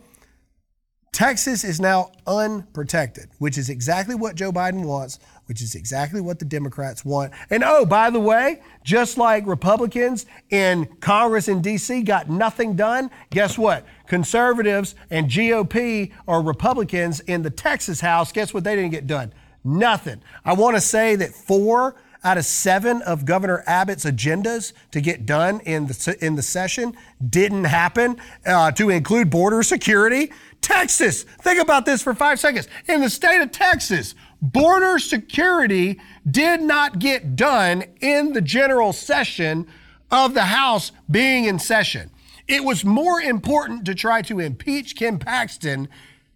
Texas 1.12 1.64
is 1.64 1.80
now 1.80 2.12
unprotected, 2.26 3.28
which 3.38 3.56
is 3.56 3.70
exactly 3.70 4.14
what 4.14 4.34
Joe 4.34 4.52
Biden 4.52 4.84
wants, 4.84 5.18
which 5.46 5.62
is 5.62 5.74
exactly 5.74 6.20
what 6.20 6.38
the 6.38 6.44
Democrats 6.44 7.04
want. 7.04 7.32
And 7.48 7.64
oh, 7.64 7.86
by 7.86 8.10
the 8.10 8.20
way, 8.20 8.60
just 8.84 9.16
like 9.16 9.46
Republicans 9.46 10.26
in 10.50 10.86
Congress 11.00 11.48
in 11.48 11.62
D.C. 11.62 12.02
got 12.02 12.28
nothing 12.28 12.76
done, 12.76 13.10
guess 13.30 13.56
what? 13.56 13.86
Conservatives 14.06 14.94
and 15.08 15.28
GOP 15.28 16.12
or 16.26 16.42
Republicans 16.42 17.20
in 17.20 17.42
the 17.42 17.50
Texas 17.50 18.00
House, 18.00 18.30
guess 18.30 18.52
what 18.52 18.64
they 18.64 18.76
didn't 18.76 18.90
get 18.90 19.06
done? 19.06 19.32
Nothing. 19.64 20.20
I 20.44 20.52
want 20.52 20.76
to 20.76 20.80
say 20.80 21.16
that 21.16 21.34
four 21.34 21.96
out 22.26 22.36
of 22.36 22.44
seven 22.44 23.02
of 23.02 23.24
Governor 23.24 23.62
Abbott's 23.68 24.04
agendas 24.04 24.72
to 24.90 25.00
get 25.00 25.26
done 25.26 25.60
in 25.60 25.86
the, 25.86 26.16
in 26.20 26.34
the 26.34 26.42
session 26.42 26.96
didn't 27.30 27.64
happen, 27.64 28.16
uh, 28.44 28.72
to 28.72 28.90
include 28.90 29.30
border 29.30 29.62
security. 29.62 30.32
Texas, 30.60 31.22
think 31.22 31.62
about 31.62 31.86
this 31.86 32.02
for 32.02 32.14
five 32.14 32.40
seconds. 32.40 32.66
In 32.88 33.00
the 33.00 33.08
state 33.08 33.40
of 33.40 33.52
Texas, 33.52 34.16
border 34.42 34.98
security 34.98 36.00
did 36.28 36.60
not 36.60 36.98
get 36.98 37.36
done 37.36 37.84
in 38.00 38.32
the 38.32 38.40
general 38.40 38.92
session 38.92 39.64
of 40.10 40.34
the 40.34 40.46
House 40.46 40.90
being 41.08 41.44
in 41.44 41.60
session. 41.60 42.10
It 42.48 42.64
was 42.64 42.84
more 42.84 43.20
important 43.20 43.84
to 43.84 43.94
try 43.94 44.22
to 44.22 44.40
impeach 44.40 44.96
Ken 44.96 45.20
Paxton 45.20 45.88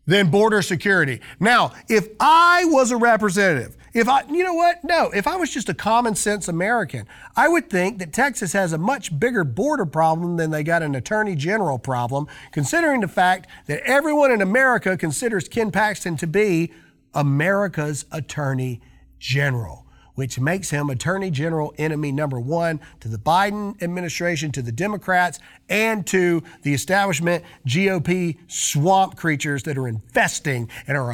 than 0.06 0.30
border 0.30 0.62
security. 0.62 1.20
Now, 1.40 1.73
if 1.88 2.09
I 2.20 2.64
was 2.66 2.92
a 2.92 2.97
representative, 2.97 3.76
if 3.92 4.09
I, 4.09 4.23
you 4.30 4.44
know 4.44 4.54
what? 4.54 4.82
No, 4.85 5.11
if 5.11 5.26
I 5.26 5.37
was 5.37 5.50
just 5.50 5.68
a 5.68 5.75
common 5.75 6.14
sense 6.14 6.49
American, 6.49 7.06
I 7.37 7.49
would 7.49 7.68
think 7.68 7.99
that 7.99 8.12
Texas 8.12 8.52
has 8.52 8.73
a 8.73 8.78
much 8.78 9.18
bigger 9.18 9.44
border 9.44 9.87
problem 9.87 10.37
than 10.37 10.50
they 10.50 10.62
got 10.62 10.82
an 10.82 10.94
attorney 10.94 11.35
general 11.35 11.78
problem, 11.78 12.26
considering 12.52 13.00
the 13.00 13.09
fact 13.09 13.49
that 13.66 13.80
everyone 13.85 14.30
in 14.30 14.42
America 14.42 14.97
considers 14.97 15.49
Ken 15.49 15.70
Paxton 15.70 16.16
to 16.18 16.26
be 16.26 16.73
America's 17.14 18.04
attorney 18.12 18.80
general 19.18 19.87
which 20.20 20.38
makes 20.38 20.68
him 20.68 20.90
Attorney 20.90 21.30
General 21.30 21.73
enemy 21.78 22.12
number 22.12 22.38
one 22.38 22.78
to 23.00 23.09
the 23.09 23.16
Biden 23.16 23.80
administration, 23.82 24.52
to 24.52 24.61
the 24.61 24.70
Democrats, 24.70 25.38
and 25.70 26.06
to 26.09 26.42
the 26.62 26.75
establishment 26.75 27.42
GOP 27.66 28.37
swamp 28.47 29.16
creatures 29.16 29.62
that 29.62 29.78
are 29.78 29.88
investing 29.88 30.68
and 30.87 30.99
are 30.99 31.11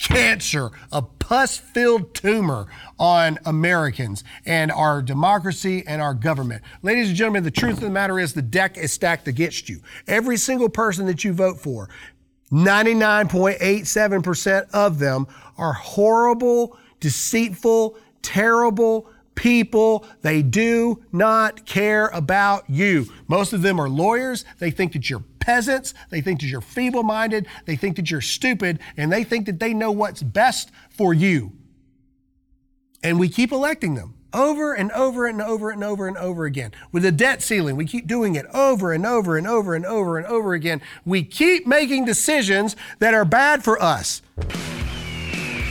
cancer, 0.00 0.70
a 0.90 1.02
pus 1.02 1.56
filled 1.56 2.12
tumor 2.14 2.66
on 2.98 3.38
Americans 3.44 4.24
and 4.46 4.72
our 4.72 5.00
democracy 5.02 5.84
and 5.86 6.02
our 6.02 6.14
government. 6.14 6.62
Ladies 6.82 7.08
and 7.08 7.16
gentlemen, 7.16 7.44
the 7.44 7.50
truth 7.50 7.74
of 7.74 7.82
the 7.82 7.90
matter 7.90 8.18
is 8.18 8.32
the 8.32 8.40
deck 8.42 8.78
is 8.78 8.92
stacked 8.92 9.28
against 9.28 9.68
you. 9.68 9.80
Every 10.06 10.36
single 10.36 10.68
person 10.68 11.06
that 11.06 11.24
you 11.24 11.32
vote 11.32 11.58
for, 11.60 11.88
99.87% 12.50 14.70
of 14.72 14.98
them 14.98 15.28
are 15.56 15.72
horrible, 15.72 16.76
deceitful, 16.98 17.96
terrible 18.22 19.08
people. 19.36 20.04
They 20.22 20.42
do 20.42 21.04
not 21.12 21.64
care 21.64 22.08
about 22.08 22.68
you. 22.68 23.06
Most 23.28 23.52
of 23.52 23.62
them 23.62 23.80
are 23.80 23.88
lawyers. 23.88 24.44
They 24.58 24.72
think 24.72 24.94
that 24.94 25.08
you're 25.08 25.22
peasants. 25.40 25.94
They 26.10 26.20
think 26.20 26.40
that 26.40 26.46
you're 26.46 26.60
feeble 26.60 27.02
minded. 27.02 27.46
They 27.66 27.76
think 27.76 27.96
that 27.96 28.10
you're 28.10 28.20
stupid. 28.20 28.78
And 28.96 29.12
they 29.12 29.24
think 29.24 29.46
that 29.46 29.58
they 29.58 29.74
know 29.74 29.90
what's 29.90 30.22
best 30.22 30.70
for 30.90 31.12
you. 31.12 31.52
And 33.02 33.18
we 33.18 33.28
keep 33.28 33.50
electing 33.50 33.94
them 33.94 34.14
over 34.32 34.74
and 34.74 34.92
over 34.92 35.26
and 35.26 35.40
over 35.42 35.70
and 35.70 35.82
over 35.82 36.06
and 36.06 36.16
over 36.16 36.44
again. 36.44 36.72
With 36.92 37.02
the 37.02 37.12
debt 37.12 37.42
ceiling, 37.42 37.76
we 37.76 37.86
keep 37.86 38.06
doing 38.06 38.34
it 38.34 38.46
over 38.54 38.92
and 38.92 39.04
over 39.04 39.36
and 39.36 39.46
over 39.46 39.74
and 39.74 39.86
over 39.86 40.18
and 40.18 40.26
over 40.26 40.54
again. 40.54 40.80
We 41.04 41.24
keep 41.24 41.66
making 41.66 42.04
decisions 42.04 42.76
that 42.98 43.14
are 43.14 43.24
bad 43.24 43.64
for 43.64 43.80
us. 43.82 44.22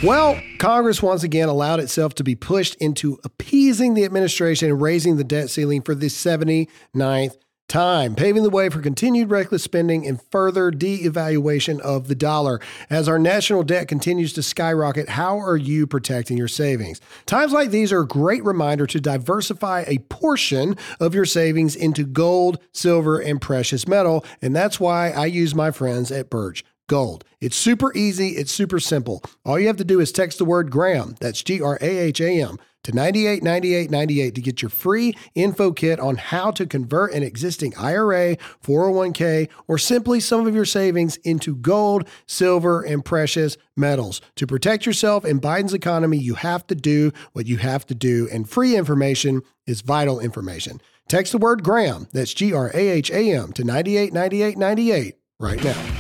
Well, 0.02 0.42
Congress 0.60 1.04
once 1.04 1.24
again 1.24 1.50
allowed 1.50 1.82
itself 1.82 2.16
to 2.16 2.24
be 2.24 2.34
pushed 2.34 2.76
into 2.76 3.20
appeasing 3.26 3.96
the 3.96 4.06
administration 4.06 4.70
and 4.70 4.82
raising 4.82 5.18
the 5.18 5.26
debt 5.26 5.50
ceiling 5.50 5.82
for 5.82 5.94
the 5.94 6.08
79th 6.08 7.36
time, 7.70 8.16
paving 8.16 8.44
the 8.44 8.50
way 8.50 8.68
for 8.70 8.82
continued 8.82 9.30
reckless 9.30 9.64
spending 9.64 10.06
and 10.06 10.22
further 10.32 10.72
de-evaluation 10.72 11.80
of 11.82 12.08
the 12.08 12.16
dollar. 12.16 12.60
As 12.90 13.08
our 13.08 13.20
national 13.20 13.64
debt 13.64 13.88
continues 13.88 14.34
to 14.34 14.44
skyrocket, 14.44 15.10
how 15.10 15.40
are 15.40 15.56
you 15.56 15.88
protecting 15.88 16.38
your 16.38 16.48
savings? 16.48 17.00
Times 17.26 17.54
like 17.54 17.70
these 17.70 17.94
are 17.94 18.02
a 18.02 18.08
great 18.08 18.44
reminder 18.44 18.86
to 18.88 19.00
diversify 19.00 19.86
a 19.88 20.00
portion 20.00 20.76
of 21.00 21.16
your 21.16 21.26
savings 21.26 21.76
into 21.76 22.04
gold, 22.04 22.60
silver, 22.74 23.20
and 23.20 23.40
precious 23.40 23.88
metal, 23.88 24.26
and 24.42 24.56
that's 24.56 24.80
why 24.80 25.12
I 25.12 25.28
use 25.28 25.56
my 25.56 25.72
friends 25.72 26.12
at 26.12 26.30
Birch 26.30 26.66
gold. 26.88 27.24
It's 27.40 27.56
super 27.56 27.96
easy, 27.96 28.30
it's 28.30 28.52
super 28.52 28.80
simple. 28.82 29.24
All 29.46 29.58
you 29.58 29.68
have 29.68 29.78
to 29.78 29.86
do 29.86 30.02
is 30.02 30.12
text 30.12 30.40
the 30.40 30.46
word 30.46 30.72
Graham, 30.72 31.16
that's 31.22 31.42
G 31.42 31.62
R 31.62 31.78
A 31.80 31.98
H 31.98 32.20
A 32.20 32.42
M, 32.42 32.58
to 32.84 32.92
989898 32.92 34.36
to 34.36 34.42
get 34.42 34.62
your 34.62 34.70
free 34.70 35.16
info 35.36 35.72
kit 35.72 36.00
on 36.00 36.16
how 36.16 36.52
to 36.52 36.66
convert 36.66 37.14
an 37.14 37.24
existing 37.24 37.74
IRA, 37.78 38.38
401k, 38.64 39.50
or 39.68 39.78
simply 39.78 40.20
some 40.20 40.48
of 40.48 40.56
your 40.56 40.66
savings 40.66 41.18
into 41.18 41.56
gold, 41.56 42.08
silver, 42.26 42.82
and 42.82 43.04
precious 43.04 43.58
metals. 43.76 44.22
To 44.36 44.48
protect 44.48 44.86
yourself 44.86 45.26
in 45.26 45.40
Biden's 45.40 45.74
economy, 45.74 46.18
you 46.18 46.36
have 46.36 46.66
to 46.68 46.76
do 46.76 47.12
what 47.34 47.48
you 47.48 47.58
have 47.58 47.86
to 47.88 47.96
do, 47.96 48.28
and 48.32 48.50
free 48.50 48.76
information 48.76 49.42
is 49.66 49.82
vital 49.82 50.20
information. 50.20 50.82
Text 51.08 51.32
the 51.32 51.38
word 51.40 51.64
Graham, 51.64 52.08
that's 52.14 52.34
G 52.34 52.54
R 52.54 52.70
A 52.74 52.90
H 52.90 53.10
A 53.12 53.32
M, 53.32 53.52
to 53.54 53.64
989898 53.64 55.16
right 55.40 55.64
now. 55.64 56.00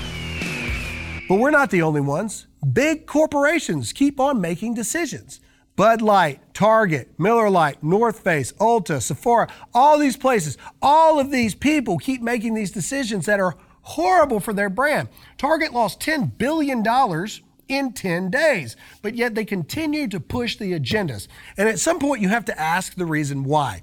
But 1.27 1.39
we're 1.39 1.51
not 1.51 1.69
the 1.69 1.81
only 1.81 2.01
ones. 2.01 2.47
Big 2.73 3.05
corporations 3.05 3.93
keep 3.93 4.19
on 4.19 4.41
making 4.41 4.73
decisions. 4.73 5.39
Bud 5.79 6.01
Light, 6.01 6.41
Target, 6.53 7.17
Miller 7.17 7.49
Lite, 7.49 7.81
North 7.81 8.19
Face, 8.19 8.51
Ulta, 8.59 9.01
Sephora, 9.01 9.47
all 9.73 9.97
these 9.97 10.17
places, 10.17 10.57
all 10.81 11.21
of 11.21 11.31
these 11.31 11.55
people 11.55 11.97
keep 11.97 12.21
making 12.21 12.53
these 12.53 12.69
decisions 12.69 13.25
that 13.27 13.39
are 13.39 13.55
horrible 13.83 14.41
for 14.41 14.51
their 14.51 14.69
brand. 14.69 15.07
Target 15.37 15.71
lost 15.71 16.01
$10 16.01 16.37
billion 16.37 16.83
in 17.69 17.93
10 17.93 18.29
days, 18.29 18.75
but 19.01 19.15
yet 19.15 19.35
they 19.35 19.45
continue 19.45 20.09
to 20.09 20.19
push 20.19 20.57
the 20.57 20.73
agendas. 20.77 21.29
And 21.55 21.69
at 21.69 21.79
some 21.79 21.97
point, 21.97 22.21
you 22.21 22.27
have 22.27 22.43
to 22.43 22.59
ask 22.59 22.95
the 22.95 23.05
reason 23.05 23.45
why. 23.45 23.79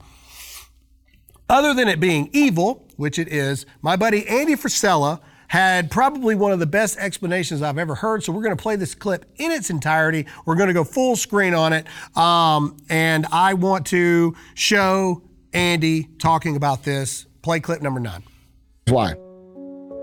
Other 1.48 1.72
than 1.72 1.88
it 1.88 1.98
being 1.98 2.28
evil, 2.34 2.86
which 2.96 3.18
it 3.18 3.28
is, 3.28 3.64
my 3.80 3.96
buddy 3.96 4.28
Andy 4.28 4.54
Frisella 4.54 5.20
had 5.48 5.90
probably 5.90 6.34
one 6.34 6.52
of 6.52 6.58
the 6.58 6.66
best 6.66 6.98
explanations 6.98 7.62
I've 7.62 7.78
ever 7.78 7.94
heard. 7.94 8.22
So 8.22 8.32
we're 8.32 8.42
going 8.42 8.56
to 8.56 8.62
play 8.62 8.76
this 8.76 8.94
clip 8.94 9.24
in 9.36 9.52
its 9.52 9.70
entirety. 9.70 10.26
We're 10.44 10.56
going 10.56 10.68
to 10.68 10.74
go 10.74 10.84
full 10.84 11.16
screen 11.16 11.54
on 11.54 11.72
it. 11.72 11.86
Um, 12.16 12.76
and 12.88 13.26
I 13.32 13.54
want 13.54 13.86
to 13.86 14.34
show 14.54 15.22
Andy 15.52 16.08
talking 16.18 16.56
about 16.56 16.82
this. 16.84 17.26
Play 17.42 17.60
clip 17.60 17.82
number 17.82 18.00
nine. 18.00 18.22
Why? 18.88 19.14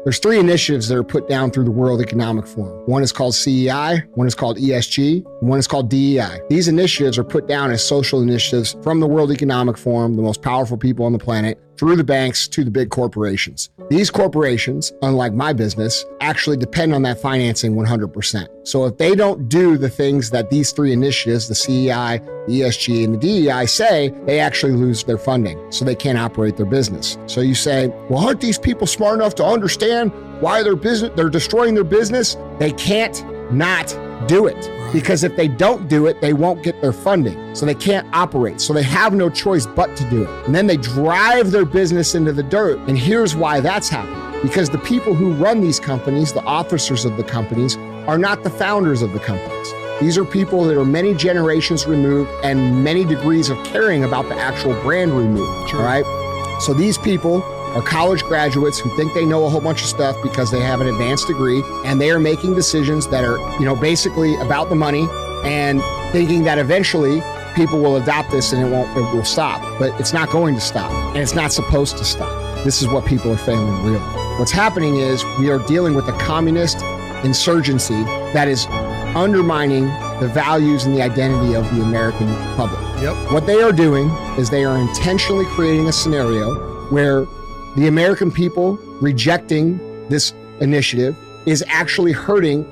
There's 0.04 0.20
three 0.20 0.38
initiatives 0.38 0.90
that 0.90 0.98
are 0.98 1.04
put 1.04 1.30
down 1.30 1.50
through 1.52 1.64
the 1.64 1.72
World 1.72 2.02
Economic 2.02 2.46
Forum. 2.46 2.84
One 2.88 3.04
is 3.04 3.14
called 3.14 3.36
CEI, 3.36 4.00
one 4.16 4.28
is 4.28 4.36
called 4.36 4.58
ESG, 4.58 5.24
one 5.42 5.58
is 5.60 5.66
called 5.66 5.90
DEI. 5.90 6.42
These 6.50 6.68
initiatives 6.68 7.18
are 7.18 7.24
put 7.24 7.48
down 7.48 7.72
as 7.72 7.88
social 7.88 8.22
initiatives 8.22 8.76
from 8.84 9.00
the 9.00 9.08
World 9.08 9.32
Economic 9.32 9.78
Forum, 9.78 10.16
the 10.18 10.22
most 10.22 10.42
powerful 10.42 10.76
people 10.76 11.06
on 11.06 11.14
the 11.14 11.20
planet, 11.20 11.58
through 11.78 11.96
the 11.96 12.04
banks 12.04 12.48
to 12.48 12.64
the 12.64 12.72
big 12.72 12.90
corporations. 12.90 13.70
These 13.90 14.10
corporations, 14.10 14.92
unlike 15.02 15.34
my 15.34 15.54
business, 15.54 16.06
actually 16.22 16.58
depend 16.58 16.94
on 16.94 17.02
that 17.04 17.20
financing 17.20 17.76
100%. 17.76 18.48
So 18.68 18.86
if 18.86 18.98
they 18.98 19.16
don't 19.16 19.50
do 19.50 19.78
the 19.78 19.90
things 19.90 20.30
that 20.32 20.50
these 20.50 20.72
three 20.72 20.94
initiatives, 20.94 21.48
the 21.48 21.56
CEI, 21.56 22.20
the 22.48 22.62
ESG, 22.62 23.04
and 23.06 23.16
the 23.16 23.18
DEI 23.18 23.66
say, 23.66 24.14
they 24.26 24.40
actually 24.40 24.74
lose 24.74 25.04
their 25.04 25.18
funding. 25.18 25.60
So 25.72 25.86
they 25.86 25.96
can't 25.96 26.18
operate 26.18 26.58
their 26.58 26.66
business. 26.66 27.18
So 27.26 27.42
you 27.42 27.56
say, 27.56 27.88
well, 28.10 28.26
aren't 28.26 28.42
these 28.42 28.58
people 28.58 28.88
smart 28.88 29.16
enough 29.16 29.36
to 29.36 29.46
understand 29.46 30.12
why 30.42 30.64
their 30.64 30.76
business 30.76 31.12
they're 31.16 31.30
destroying 31.30 31.74
their 31.74 31.84
business? 31.84 32.38
They 32.60 32.72
can't 32.72 33.24
not 33.52 33.88
do 34.28 34.48
it 34.48 34.70
because 34.94 35.24
if 35.24 35.36
they 35.36 35.48
don't 35.48 35.90
do 35.90 36.06
it, 36.06 36.22
they 36.22 36.34
won't 36.34 36.64
get 36.64 36.80
their 36.80 36.94
funding. 36.94 37.56
So 37.56 37.66
they 37.66 37.76
can't 37.76 38.08
operate. 38.14 38.62
So 38.62 38.72
they 38.72 38.84
have 38.84 39.14
no 39.14 39.30
choice 39.30 39.66
but 39.66 39.98
to 39.98 40.10
do 40.10 40.24
it. 40.24 40.30
And 40.46 40.54
then 40.54 40.68
they 40.68 40.78
drive 40.78 41.52
their 41.52 41.66
business 41.66 42.16
into 42.16 42.32
the 42.32 42.44
dirt. 42.44 42.78
And 42.88 42.98
here's 42.98 43.36
why 43.36 43.60
that's 43.60 43.90
happening 43.90 44.22
because 44.44 44.70
the 44.70 44.78
people 44.80 45.14
who 45.14 45.34
run 45.34 45.62
these 45.62 45.80
companies, 45.80 46.34
the 46.34 46.44
officers 46.44 47.06
of 47.06 47.18
the 47.18 47.24
companies, 47.24 47.76
are 48.08 48.18
not 48.18 48.44
the 48.44 48.50
founders 48.50 49.02
of 49.02 49.14
the 49.14 49.20
companies. 49.20 49.74
These 50.02 50.18
are 50.18 50.26
people 50.26 50.66
that 50.66 50.78
are 50.78 50.86
many 50.86 51.14
generations 51.14 51.88
removed 51.88 52.30
and 52.44 52.84
many 52.84 53.06
degrees 53.06 53.50
of 53.50 53.64
caring 53.64 54.04
about 54.04 54.28
the 54.28 54.36
actual 54.36 54.74
brand 54.82 55.14
removed. 55.14 55.70
Sure. 55.70 55.80
All 55.80 55.86
right. 55.86 56.62
So 56.62 56.74
these 56.74 56.98
people 56.98 57.42
are 57.74 57.82
college 57.82 58.24
graduates 58.24 58.80
who 58.80 58.96
think 58.96 59.14
they 59.14 59.26
know 59.26 59.46
a 59.46 59.50
whole 59.50 59.62
bunch 59.62 59.82
of 59.82 59.88
stuff 59.88 60.16
because 60.22 60.52
they 60.52 60.60
have 60.60 60.80
an 60.80 60.88
advanced 60.88 61.28
degree 61.28 61.64
and 61.86 62.00
they 62.00 62.12
are 62.12 62.20
making 62.20 62.54
decisions 62.54 63.08
that 63.08 63.24
are, 63.24 63.38
you 63.60 63.66
know, 63.66 63.76
basically 63.76 64.36
about 64.36 64.70
the 64.70 64.76
money 64.76 65.08
and 65.44 65.82
thinking 66.12 66.44
that 66.44 66.58
eventually 66.58 67.22
people 67.56 67.80
will 67.80 67.96
adopt 67.98 68.32
this 68.32 68.54
and 68.54 68.66
it 68.66 68.72
won't 68.72 68.90
it 68.96 69.16
will 69.16 69.26
stop. 69.26 69.62
But 69.80 70.00
it's 70.00 70.14
not 70.14 70.30
going 70.30 70.56
to 70.56 70.62
stop 70.62 70.92
and 70.92 71.18
it's 71.18 71.34
not 71.34 71.52
supposed 71.52 71.98
to 71.98 72.06
stop. 72.06 72.32
This 72.64 72.82
is 72.82 72.88
what 72.88 73.06
people 73.06 73.32
are 73.32 73.38
failing 73.38 73.66
to 73.66 73.90
realize. 73.90 74.40
What's 74.40 74.52
happening 74.52 74.98
is 74.98 75.24
we 75.40 75.50
are 75.50 75.60
dealing 75.68 75.96
with 75.96 76.08
a 76.08 76.14
communist 76.14 76.82
insurgency 77.24 78.04
that 78.34 78.48
is 78.48 78.68
undermining 79.16 79.86
the 80.20 80.30
values 80.34 80.86
and 80.86 80.96
the 80.96 81.02
identity 81.02 81.56
of 81.56 81.64
the 81.76 81.82
American 81.82 82.28
public. 82.56 82.80
Yep. 83.02 83.32
What 83.32 83.46
they 83.46 83.62
are 83.62 83.72
doing 83.72 84.10
is 84.38 84.50
they 84.50 84.64
are 84.64 84.78
intentionally 84.78 85.46
creating 85.46 85.88
a 85.88 85.92
scenario 85.92 86.56
where 86.90 87.28
the 87.76 87.88
American 87.88 88.32
people 88.32 88.76
rejecting 89.02 89.80
this 90.08 90.34
initiative 90.60 91.16
is 91.48 91.64
actually 91.68 92.12
hurting 92.12 92.64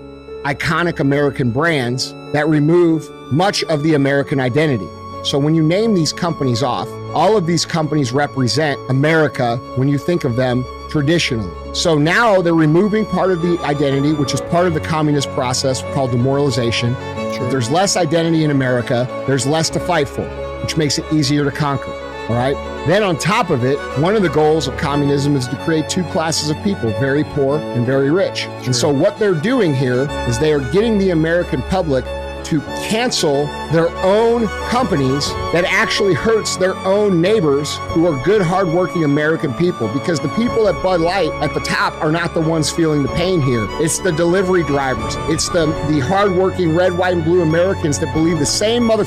iconic 0.43 1.00
American 1.00 1.50
brands 1.50 2.13
that 2.34 2.48
remove 2.48 3.10
much 3.31 3.63
of 3.63 3.81
the 3.81 3.96
American 3.96 4.39
identity. 4.39 4.88
So 5.24 5.39
when 5.39 5.55
you 5.55 5.63
name 5.63 5.96
these 5.96 6.13
companies 6.13 6.62
off, 6.62 6.88
all 7.15 7.36
of 7.36 7.48
these 7.48 7.65
companies 7.65 8.12
represent 8.12 8.79
America 8.89 9.58
when 9.75 9.88
you 9.88 9.98
think 9.98 10.24
of 10.24 10.36
them 10.36 10.63
traditionally. 10.89 11.51
So 11.74 11.98
now 11.98 12.41
they're 12.41 12.53
removing 12.53 13.05
part 13.05 13.31
of 13.31 13.41
the 13.41 13.58
identity, 13.62 14.13
which 14.13 14.36
is 14.36 14.41
part 14.41 14.67
of 14.67 14.75
the 14.75 14.81
communist 14.81 15.29
process 15.29 15.81
called 15.93 16.12
demoralization. 16.12 16.96
If 17.00 17.50
there's 17.50 17.72
less 17.72 17.98
identity 17.98 18.43
in 18.43 18.51
America, 18.51 19.08
there's 19.25 19.48
less 19.48 19.70
to 19.72 19.79
fight 19.79 20.08
for, 20.08 20.27
which 20.62 20.77
makes 20.77 21.00
it 21.00 21.12
easier 21.12 21.43
to 21.43 21.51
conquer. 21.51 22.11
All 22.31 22.38
right. 22.38 22.55
Then 22.88 23.03
on 23.03 23.17
top 23.17 23.50
of 23.50 23.65
it, 23.65 23.77
one 24.00 24.15
of 24.15 24.21
the 24.21 24.29
goals 24.29 24.65
of 24.65 24.77
communism 24.77 25.35
is 25.35 25.50
to 25.50 25.57
create 25.65 25.89
two 25.89 26.03
classes 26.05 26.50
of 26.50 26.55
people, 26.63 26.89
very 26.91 27.25
poor 27.25 27.57
and 27.57 27.85
very 27.85 28.09
rich. 28.09 28.45
And 28.63 28.73
so 28.73 28.89
what 28.89 29.19
they're 29.19 29.33
doing 29.33 29.75
here 29.75 30.09
is 30.29 30.39
they 30.39 30.53
are 30.53 30.61
getting 30.71 30.97
the 30.97 31.09
American 31.09 31.61
public 31.63 32.05
to 32.45 32.61
cancel 32.88 33.47
their 33.73 33.89
own 33.97 34.47
companies 34.69 35.27
that 35.51 35.65
actually 35.65 36.13
hurts 36.13 36.55
their 36.55 36.73
own 36.77 37.19
neighbors 37.19 37.75
who 37.89 38.07
are 38.07 38.23
good, 38.23 38.41
hardworking 38.41 39.03
American 39.03 39.53
people. 39.55 39.89
Because 39.89 40.21
the 40.21 40.29
people 40.29 40.69
at 40.69 40.81
Bud 40.81 41.01
Light 41.01 41.31
at 41.43 41.53
the 41.53 41.59
top 41.59 41.93
are 42.01 42.13
not 42.13 42.33
the 42.33 42.39
ones 42.39 42.71
feeling 42.71 43.03
the 43.03 43.09
pain 43.09 43.41
here. 43.41 43.67
It's 43.81 44.00
the 44.00 44.13
delivery 44.13 44.63
drivers. 44.63 45.15
It's 45.29 45.50
the 45.50 45.65
the 45.89 46.00
hardworking 46.00 46.77
red, 46.77 46.97
white, 46.97 47.13
and 47.13 47.25
blue 47.25 47.41
Americans 47.41 48.00
that 48.00 48.13
believe 48.13 48.39
the 48.39 48.45
same 48.45 48.85
mother 48.85 49.05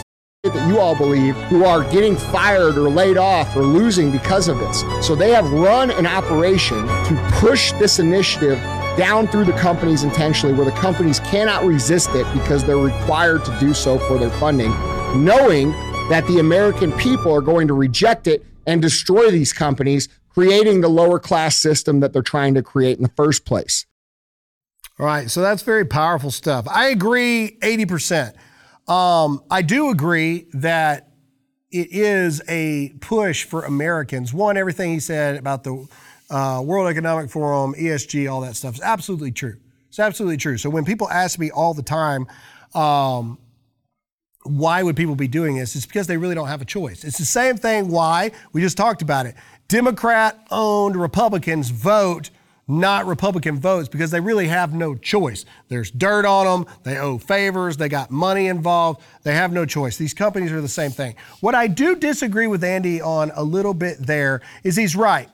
that 0.52 0.68
you 0.68 0.78
all 0.78 0.94
believe 0.94 1.34
who 1.48 1.64
are 1.64 1.82
getting 1.90 2.16
fired 2.16 2.76
or 2.76 2.90
laid 2.90 3.16
off 3.16 3.56
or 3.56 3.62
losing 3.62 4.12
because 4.12 4.46
of 4.46 4.58
this. 4.58 4.84
So 5.00 5.14
they 5.14 5.30
have 5.30 5.50
run 5.50 5.90
an 5.90 6.06
operation 6.06 6.86
to 6.86 7.30
push 7.32 7.72
this 7.72 7.98
initiative 7.98 8.58
down 8.98 9.26
through 9.26 9.44
the 9.44 9.54
companies 9.54 10.04
intentionally 10.04 10.54
where 10.54 10.66
the 10.66 10.72
companies 10.72 11.18
cannot 11.20 11.64
resist 11.64 12.10
it 12.10 12.30
because 12.34 12.62
they're 12.62 12.76
required 12.76 13.42
to 13.46 13.58
do 13.58 13.72
so 13.72 13.98
for 13.98 14.18
their 14.18 14.30
funding, 14.32 14.70
knowing 15.24 15.70
that 16.10 16.24
the 16.28 16.38
American 16.38 16.92
people 16.92 17.32
are 17.32 17.40
going 17.40 17.66
to 17.66 17.74
reject 17.74 18.26
it 18.26 18.44
and 18.66 18.82
destroy 18.82 19.30
these 19.30 19.52
companies, 19.52 20.10
creating 20.28 20.82
the 20.82 20.88
lower 20.88 21.18
class 21.18 21.56
system 21.56 22.00
that 22.00 22.12
they're 22.12 22.22
trying 22.22 22.52
to 22.52 22.62
create 22.62 22.98
in 22.98 23.02
the 23.02 23.12
first 23.16 23.46
place. 23.46 23.86
All 24.98 25.06
right, 25.06 25.30
so 25.30 25.40
that's 25.40 25.62
very 25.62 25.86
powerful 25.86 26.30
stuff. 26.30 26.68
I 26.68 26.88
agree 26.88 27.56
80%. 27.62 28.34
Um, 28.86 29.42
I 29.50 29.62
do 29.62 29.90
agree 29.90 30.46
that 30.52 31.08
it 31.70 31.88
is 31.90 32.42
a 32.48 32.92
push 33.00 33.44
for 33.44 33.64
Americans. 33.64 34.32
One, 34.32 34.56
everything 34.56 34.92
he 34.92 35.00
said 35.00 35.36
about 35.36 35.64
the 35.64 35.86
uh, 36.30 36.62
World 36.64 36.88
Economic 36.88 37.30
Forum, 37.30 37.74
ESG, 37.74 38.30
all 38.30 38.42
that 38.42 38.56
stuff 38.56 38.74
is 38.74 38.80
absolutely 38.80 39.32
true. 39.32 39.56
It's 39.88 39.98
absolutely 39.98 40.36
true. 40.36 40.58
So 40.58 40.70
when 40.70 40.84
people 40.84 41.08
ask 41.08 41.38
me 41.38 41.50
all 41.50 41.74
the 41.74 41.82
time, 41.82 42.26
um, 42.74 43.38
why 44.44 44.82
would 44.82 44.96
people 44.96 45.14
be 45.14 45.28
doing 45.28 45.56
this? 45.56 45.74
It's 45.74 45.86
because 45.86 46.06
they 46.06 46.16
really 46.16 46.34
don't 46.34 46.48
have 46.48 46.60
a 46.60 46.66
choice. 46.66 47.04
It's 47.04 47.18
the 47.18 47.24
same 47.24 47.56
thing 47.56 47.88
why 47.88 48.32
we 48.52 48.60
just 48.60 48.76
talked 48.76 49.02
about 49.02 49.26
it. 49.26 49.34
Democrat 49.68 50.46
owned 50.50 50.96
Republicans 50.96 51.70
vote 51.70 52.30
not 52.66 53.06
Republican 53.06 53.58
votes 53.58 53.88
because 53.88 54.10
they 54.10 54.20
really 54.20 54.46
have 54.48 54.74
no 54.74 54.94
choice. 54.94 55.44
There's 55.68 55.90
dirt 55.90 56.24
on 56.24 56.46
them, 56.64 56.74
they 56.82 56.98
owe 56.98 57.18
favors, 57.18 57.76
they 57.76 57.88
got 57.88 58.10
money 58.10 58.46
involved, 58.46 59.02
they 59.22 59.34
have 59.34 59.52
no 59.52 59.66
choice. 59.66 59.96
These 59.96 60.14
companies 60.14 60.52
are 60.52 60.60
the 60.60 60.68
same 60.68 60.90
thing. 60.90 61.14
What 61.40 61.54
I 61.54 61.66
do 61.66 61.94
disagree 61.96 62.46
with 62.46 62.64
Andy 62.64 63.00
on 63.00 63.32
a 63.34 63.42
little 63.42 63.74
bit 63.74 63.98
there 63.98 64.40
is 64.62 64.76
he's 64.76 64.96
right. 64.96 65.28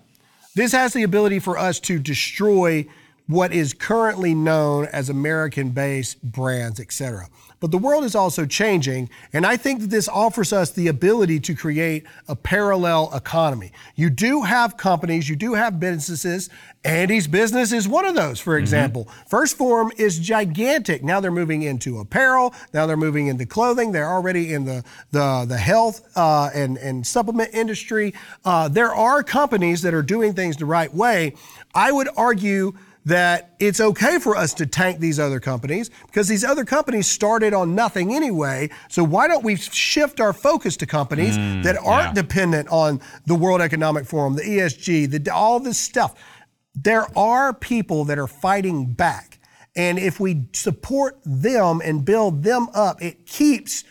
This 0.54 0.72
has 0.72 0.92
the 0.92 1.04
ability 1.04 1.38
for 1.38 1.56
us 1.56 1.78
to 1.80 1.98
destroy 1.98 2.86
what 3.28 3.52
is 3.52 3.72
currently 3.72 4.34
known 4.34 4.86
as 4.86 5.08
American 5.08 5.70
based 5.70 6.20
brands, 6.22 6.80
etc. 6.80 7.28
But 7.60 7.70
the 7.70 7.78
world 7.78 8.04
is 8.04 8.14
also 8.14 8.46
changing, 8.46 9.10
and 9.34 9.44
I 9.44 9.58
think 9.58 9.80
that 9.80 9.90
this 9.90 10.08
offers 10.08 10.50
us 10.50 10.70
the 10.70 10.88
ability 10.88 11.40
to 11.40 11.54
create 11.54 12.04
a 12.26 12.34
parallel 12.34 13.10
economy. 13.14 13.72
You 13.94 14.08
do 14.08 14.42
have 14.42 14.78
companies, 14.78 15.28
you 15.28 15.36
do 15.36 15.52
have 15.52 15.78
businesses. 15.78 16.48
Andy's 16.82 17.26
business 17.26 17.72
is 17.72 17.86
one 17.86 18.06
of 18.06 18.14
those, 18.14 18.40
for 18.40 18.56
example. 18.56 19.04
Mm-hmm. 19.04 19.36
1st 19.36 19.54
Phorm 19.54 19.92
is 19.98 20.18
gigantic. 20.18 21.04
Now 21.04 21.20
they're 21.20 21.30
moving 21.30 21.60
into 21.60 21.98
apparel, 21.98 22.54
now 22.72 22.86
they're 22.86 22.96
moving 22.96 23.26
into 23.26 23.44
clothing, 23.44 23.92
they're 23.92 24.10
already 24.10 24.54
in 24.54 24.64
the, 24.64 24.82
the, 25.10 25.44
the 25.46 25.58
health 25.58 26.00
uh, 26.16 26.48
and, 26.54 26.78
and 26.78 27.06
supplement 27.06 27.52
industry. 27.52 28.14
Uh, 28.42 28.68
there 28.68 28.94
are 28.94 29.22
companies 29.22 29.82
that 29.82 29.92
are 29.92 30.02
doing 30.02 30.32
things 30.32 30.56
the 30.56 30.64
right 30.64 30.94
way. 30.94 31.34
I 31.74 31.92
would 31.92 32.08
argue 32.16 32.72
that 33.10 33.50
it's 33.58 33.80
okay 33.80 34.20
for 34.20 34.36
us 34.36 34.54
to 34.54 34.64
tank 34.64 35.00
these 35.00 35.18
other 35.18 35.40
companies 35.40 35.90
because 36.06 36.28
these 36.28 36.44
other 36.44 36.64
companies 36.64 37.08
started 37.08 37.52
on 37.52 37.74
nothing 37.74 38.14
anyway. 38.14 38.70
So 38.88 39.02
why 39.02 39.26
don't 39.26 39.42
we 39.42 39.56
shift 39.56 40.20
our 40.20 40.32
focus 40.32 40.76
to 40.76 40.86
companies 40.86 41.36
mm, 41.36 41.64
that 41.64 41.76
aren't 41.78 42.14
yeah. 42.14 42.22
dependent 42.22 42.68
on 42.68 43.00
the 43.26 43.34
World 43.34 43.60
Economic 43.62 44.06
Forum, 44.06 44.36
the 44.36 44.42
ESG, 44.42 45.24
the, 45.24 45.34
all 45.34 45.58
this 45.58 45.76
stuff? 45.76 46.14
There 46.76 47.06
are 47.18 47.52
people 47.52 48.04
that 48.04 48.18
are 48.18 48.28
fighting 48.28 48.92
back. 48.92 49.40
And 49.74 49.98
if 49.98 50.20
we 50.20 50.44
support 50.52 51.18
them 51.24 51.80
and 51.84 52.04
build 52.04 52.44
them 52.44 52.68
up, 52.74 53.02
it 53.02 53.26
keeps 53.26 53.82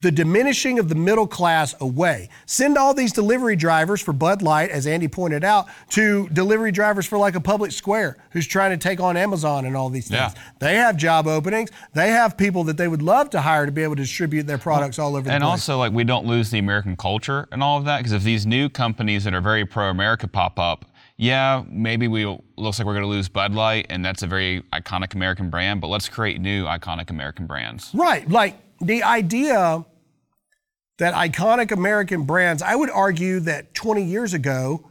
the 0.00 0.12
diminishing 0.12 0.78
of 0.78 0.88
the 0.88 0.94
middle 0.94 1.26
class 1.26 1.74
away. 1.80 2.28
Send 2.46 2.78
all 2.78 2.94
these 2.94 3.12
delivery 3.12 3.56
drivers 3.56 4.00
for 4.00 4.12
Bud 4.12 4.42
Light, 4.42 4.70
as 4.70 4.86
Andy 4.86 5.08
pointed 5.08 5.42
out, 5.42 5.66
to 5.90 6.28
delivery 6.28 6.70
drivers 6.70 7.04
for 7.04 7.18
like 7.18 7.34
a 7.34 7.40
public 7.40 7.72
square 7.72 8.16
who's 8.30 8.46
trying 8.46 8.70
to 8.70 8.76
take 8.76 9.00
on 9.00 9.16
Amazon 9.16 9.66
and 9.66 9.76
all 9.76 9.90
these 9.90 10.06
things. 10.06 10.34
Yeah. 10.34 10.42
They 10.60 10.76
have 10.76 10.96
job 10.96 11.26
openings. 11.26 11.70
They 11.94 12.10
have 12.10 12.36
people 12.36 12.62
that 12.64 12.76
they 12.76 12.86
would 12.86 13.02
love 13.02 13.30
to 13.30 13.40
hire 13.40 13.66
to 13.66 13.72
be 13.72 13.82
able 13.82 13.96
to 13.96 14.02
distribute 14.02 14.46
their 14.46 14.58
products 14.58 15.00
all 15.00 15.16
over 15.16 15.22
the 15.24 15.32
and 15.32 15.42
place. 15.42 15.50
also, 15.50 15.78
like, 15.78 15.92
we 15.92 16.04
don't 16.04 16.26
lose 16.26 16.50
the 16.50 16.58
American 16.58 16.96
culture 16.96 17.48
and 17.50 17.60
all 17.60 17.78
of 17.78 17.84
that 17.86 17.98
because 17.98 18.12
if 18.12 18.22
these 18.22 18.46
new 18.46 18.68
companies 18.68 19.24
that 19.24 19.34
are 19.34 19.40
very 19.40 19.66
pro 19.66 19.90
America 19.90 20.28
pop 20.28 20.60
up, 20.60 20.84
yeah, 21.16 21.64
maybe 21.68 22.06
we 22.06 22.24
looks 22.56 22.78
like 22.78 22.86
we're 22.86 22.92
going 22.92 23.02
to 23.02 23.08
lose 23.08 23.28
Bud 23.28 23.52
Light, 23.52 23.86
and 23.90 24.04
that's 24.04 24.22
a 24.22 24.28
very 24.28 24.62
iconic 24.72 25.14
American 25.14 25.50
brand. 25.50 25.80
But 25.80 25.88
let's 25.88 26.08
create 26.08 26.40
new 26.40 26.66
iconic 26.66 27.10
American 27.10 27.48
brands. 27.48 27.90
Right, 27.92 28.28
like 28.30 28.54
the 28.80 29.02
idea 29.02 29.84
that 30.98 31.14
iconic 31.14 31.70
American 31.70 32.24
brands, 32.24 32.62
I 32.62 32.74
would 32.74 32.90
argue 32.90 33.40
that 33.40 33.74
20 33.74 34.02
years 34.02 34.34
ago, 34.34 34.84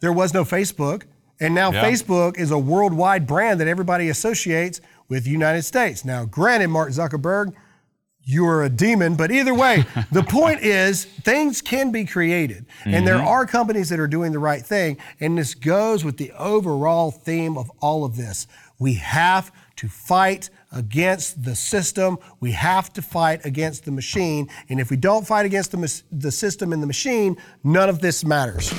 there 0.00 0.12
was 0.12 0.32
no 0.32 0.44
Facebook. 0.44 1.04
And 1.40 1.54
now 1.54 1.70
yeah. 1.70 1.84
Facebook 1.84 2.36
is 2.36 2.50
a 2.50 2.58
worldwide 2.58 3.26
brand 3.26 3.60
that 3.60 3.68
everybody 3.68 4.08
associates 4.08 4.80
with 5.08 5.24
the 5.24 5.30
United 5.30 5.62
States. 5.62 6.04
Now, 6.04 6.24
granted, 6.24 6.68
Mark 6.68 6.90
Zuckerberg, 6.90 7.54
you 8.22 8.44
are 8.46 8.62
a 8.62 8.68
demon, 8.68 9.14
but 9.14 9.30
either 9.30 9.54
way, 9.54 9.84
the 10.12 10.22
point 10.22 10.60
is 10.60 11.04
things 11.04 11.62
can 11.62 11.90
be 11.90 12.04
created. 12.04 12.66
Mm-hmm. 12.80 12.94
And 12.94 13.06
there 13.06 13.16
mm-hmm. 13.16 13.26
are 13.26 13.46
companies 13.46 13.88
that 13.88 13.98
are 13.98 14.08
doing 14.08 14.32
the 14.32 14.38
right 14.38 14.64
thing. 14.64 14.98
And 15.20 15.38
this 15.38 15.54
goes 15.54 16.04
with 16.04 16.18
the 16.18 16.32
overall 16.32 17.10
theme 17.10 17.56
of 17.56 17.70
all 17.80 18.04
of 18.04 18.16
this. 18.16 18.46
We 18.78 18.94
have 18.94 19.50
to 19.76 19.88
fight 19.88 20.50
against 20.72 21.42
the 21.44 21.54
system. 21.54 22.18
We 22.40 22.52
have 22.52 22.92
to 22.94 23.02
fight 23.02 23.44
against 23.44 23.84
the 23.84 23.90
machine. 23.90 24.48
And 24.68 24.80
if 24.80 24.90
we 24.90 24.96
don't 24.96 25.26
fight 25.26 25.46
against 25.46 25.72
the, 25.72 26.02
the 26.12 26.30
system 26.30 26.72
and 26.72 26.82
the 26.82 26.86
machine, 26.86 27.36
none 27.64 27.88
of 27.88 28.00
this 28.00 28.24
matters. 28.24 28.72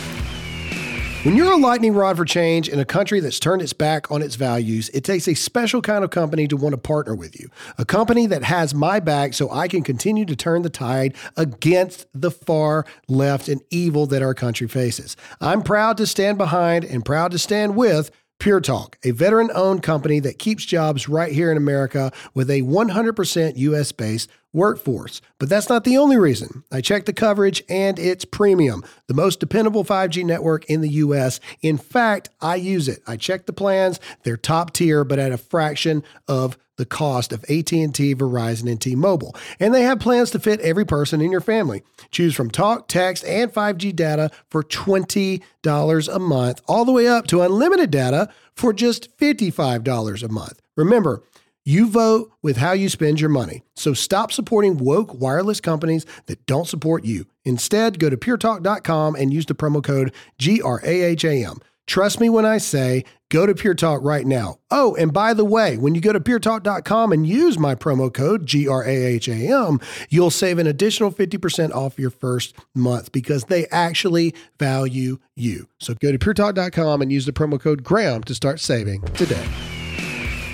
When 1.23 1.35
you're 1.35 1.51
a 1.51 1.57
lightning 1.57 1.93
rod 1.95 2.15
for 2.15 2.23
change 2.23 2.69
in 2.69 2.79
a 2.79 2.85
country 2.85 3.19
that's 3.19 3.39
turned 3.39 3.61
its 3.61 3.73
back 3.73 4.09
on 4.09 4.21
its 4.21 4.35
values, 4.35 4.87
it 4.93 5.03
takes 5.03 5.27
a 5.27 5.33
special 5.33 5.81
kind 5.81 6.05
of 6.05 6.11
company 6.11 6.47
to 6.47 6.55
want 6.55 6.71
to 6.71 6.77
partner 6.77 7.13
with 7.13 7.37
you. 7.37 7.49
A 7.77 7.83
company 7.83 8.25
that 8.27 8.43
has 8.43 8.73
my 8.73 9.01
back 9.01 9.33
so 9.33 9.51
I 9.51 9.67
can 9.67 9.83
continue 9.83 10.23
to 10.23 10.35
turn 10.37 10.61
the 10.61 10.69
tide 10.69 11.17
against 11.35 12.05
the 12.13 12.31
far 12.31 12.85
left 13.09 13.49
and 13.49 13.59
evil 13.69 14.05
that 14.05 14.21
our 14.21 14.33
country 14.33 14.69
faces. 14.69 15.17
I'm 15.41 15.61
proud 15.61 15.97
to 15.97 16.07
stand 16.07 16.37
behind 16.37 16.85
and 16.85 17.03
proud 17.03 17.31
to 17.31 17.37
stand 17.37 17.75
with 17.75 18.11
Pure 18.39 18.61
Talk, 18.61 18.97
a 19.03 19.11
veteran 19.11 19.51
owned 19.53 19.83
company 19.83 20.21
that 20.21 20.39
keeps 20.39 20.63
jobs 20.63 21.09
right 21.09 21.33
here 21.33 21.51
in 21.51 21.57
America 21.57 22.09
with 22.33 22.49
a 22.49 22.61
100% 22.61 23.57
US 23.57 23.91
based 23.91 24.29
workforce. 24.53 25.21
But 25.39 25.49
that's 25.49 25.67
not 25.67 25.83
the 25.83 25.97
only 25.97 26.17
reason. 26.17 26.63
I 26.71 26.79
checked 26.79 27.05
the 27.05 27.13
coverage 27.13 27.61
and 27.67 27.99
it's 27.99 28.23
premium, 28.23 28.81
the 29.07 29.13
most 29.13 29.41
dependable 29.41 29.83
5G 29.83 30.23
network 30.23 30.63
in 30.69 30.79
the 30.79 30.89
US. 30.89 31.41
In 31.61 31.77
fact, 31.77 32.29
I 32.39 32.55
use 32.55 32.87
it. 32.87 33.01
I 33.05 33.17
checked 33.17 33.45
the 33.45 33.53
plans, 33.53 33.99
they're 34.23 34.37
top 34.37 34.71
tier 34.71 35.03
but 35.03 35.19
at 35.19 35.33
a 35.33 35.37
fraction 35.37 36.01
of 36.29 36.57
the 36.79 36.85
cost 36.85 37.33
of 37.33 37.43
AT&T, 37.43 38.15
Verizon, 38.15 38.71
and 38.71 38.79
T-Mobile. 38.81 39.35
And 39.59 39.73
they 39.73 39.83
have 39.83 39.99
plans 39.99 40.31
to 40.31 40.39
fit 40.39 40.61
every 40.61 40.85
person 40.85 41.21
in 41.21 41.29
your 41.31 41.41
family. 41.41 41.83
Choose 42.09 42.33
from 42.33 42.49
talk, 42.49 42.87
text, 42.87 43.25
and 43.25 43.53
5G 43.53 43.93
data 43.95 44.31
for 44.49 44.63
$20 44.63 46.15
a 46.15 46.19
month, 46.19 46.61
all 46.67 46.85
the 46.85 46.93
way 46.93 47.07
up 47.07 47.27
to 47.27 47.41
unlimited 47.41 47.91
data 47.91 48.29
for 48.55 48.71
just 48.71 49.15
$55 49.17 50.23
a 50.23 50.29
month. 50.29 50.61
Remember, 50.77 51.21
you 51.65 51.89
vote 51.89 52.31
with 52.41 52.57
how 52.57 52.71
you 52.71 52.87
spend 52.87 53.19
your 53.19 53.29
money. 53.29 53.61
So 53.75 53.93
stop 53.93 54.31
supporting 54.31 54.77
woke 54.77 55.13
wireless 55.13 55.59
companies 55.59 56.05
that 56.27 56.45
don't 56.45 56.67
support 56.67 57.03
you. 57.03 57.25
Instead, 57.43 57.99
go 57.99 58.09
to 58.09 58.17
puretalk.com 58.17 59.15
and 59.15 59.33
use 59.33 59.45
the 59.45 59.53
promo 59.53 59.83
code 59.83 60.13
GRAHAM. 60.39 61.61
Trust 61.85 62.19
me 62.19 62.29
when 62.29 62.45
I 62.45 62.59
say 62.59 63.03
go 63.29 63.45
to 63.45 63.53
Pure 63.53 63.75
Talk 63.75 64.01
right 64.03 64.25
now. 64.25 64.57
Oh, 64.71 64.95
and 64.95 65.13
by 65.13 65.33
the 65.33 65.45
way, 65.45 65.77
when 65.77 65.95
you 65.95 66.01
go 66.01 66.11
to 66.11 66.19
puretalk.com 66.19 67.11
and 67.11 67.25
use 67.25 67.57
my 67.57 67.75
promo 67.75 68.13
code 68.13 68.45
GRAHAM, 68.45 69.81
you'll 70.09 70.31
save 70.31 70.57
an 70.57 70.67
additional 70.67 71.11
50% 71.11 71.71
off 71.73 71.99
your 71.99 72.09
first 72.09 72.55
month 72.75 73.11
because 73.11 73.45
they 73.45 73.67
actually 73.67 74.33
value 74.57 75.19
you. 75.35 75.67
So 75.79 75.93
go 75.93 76.11
to 76.11 76.17
puretalk.com 76.17 77.01
and 77.01 77.11
use 77.11 77.25
the 77.25 77.33
promo 77.33 77.59
code 77.59 77.83
GRAHAM 77.83 78.25
to 78.25 78.35
start 78.35 78.59
saving 78.59 79.01
today. 79.13 79.47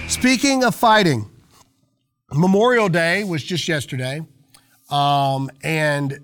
Speaking 0.07 0.63
of 0.63 0.75
fighting, 0.75 1.29
Memorial 2.31 2.89
Day 2.89 3.23
was 3.23 3.43
just 3.43 3.67
yesterday. 3.67 4.21
Um, 4.89 5.49
and 5.63 6.19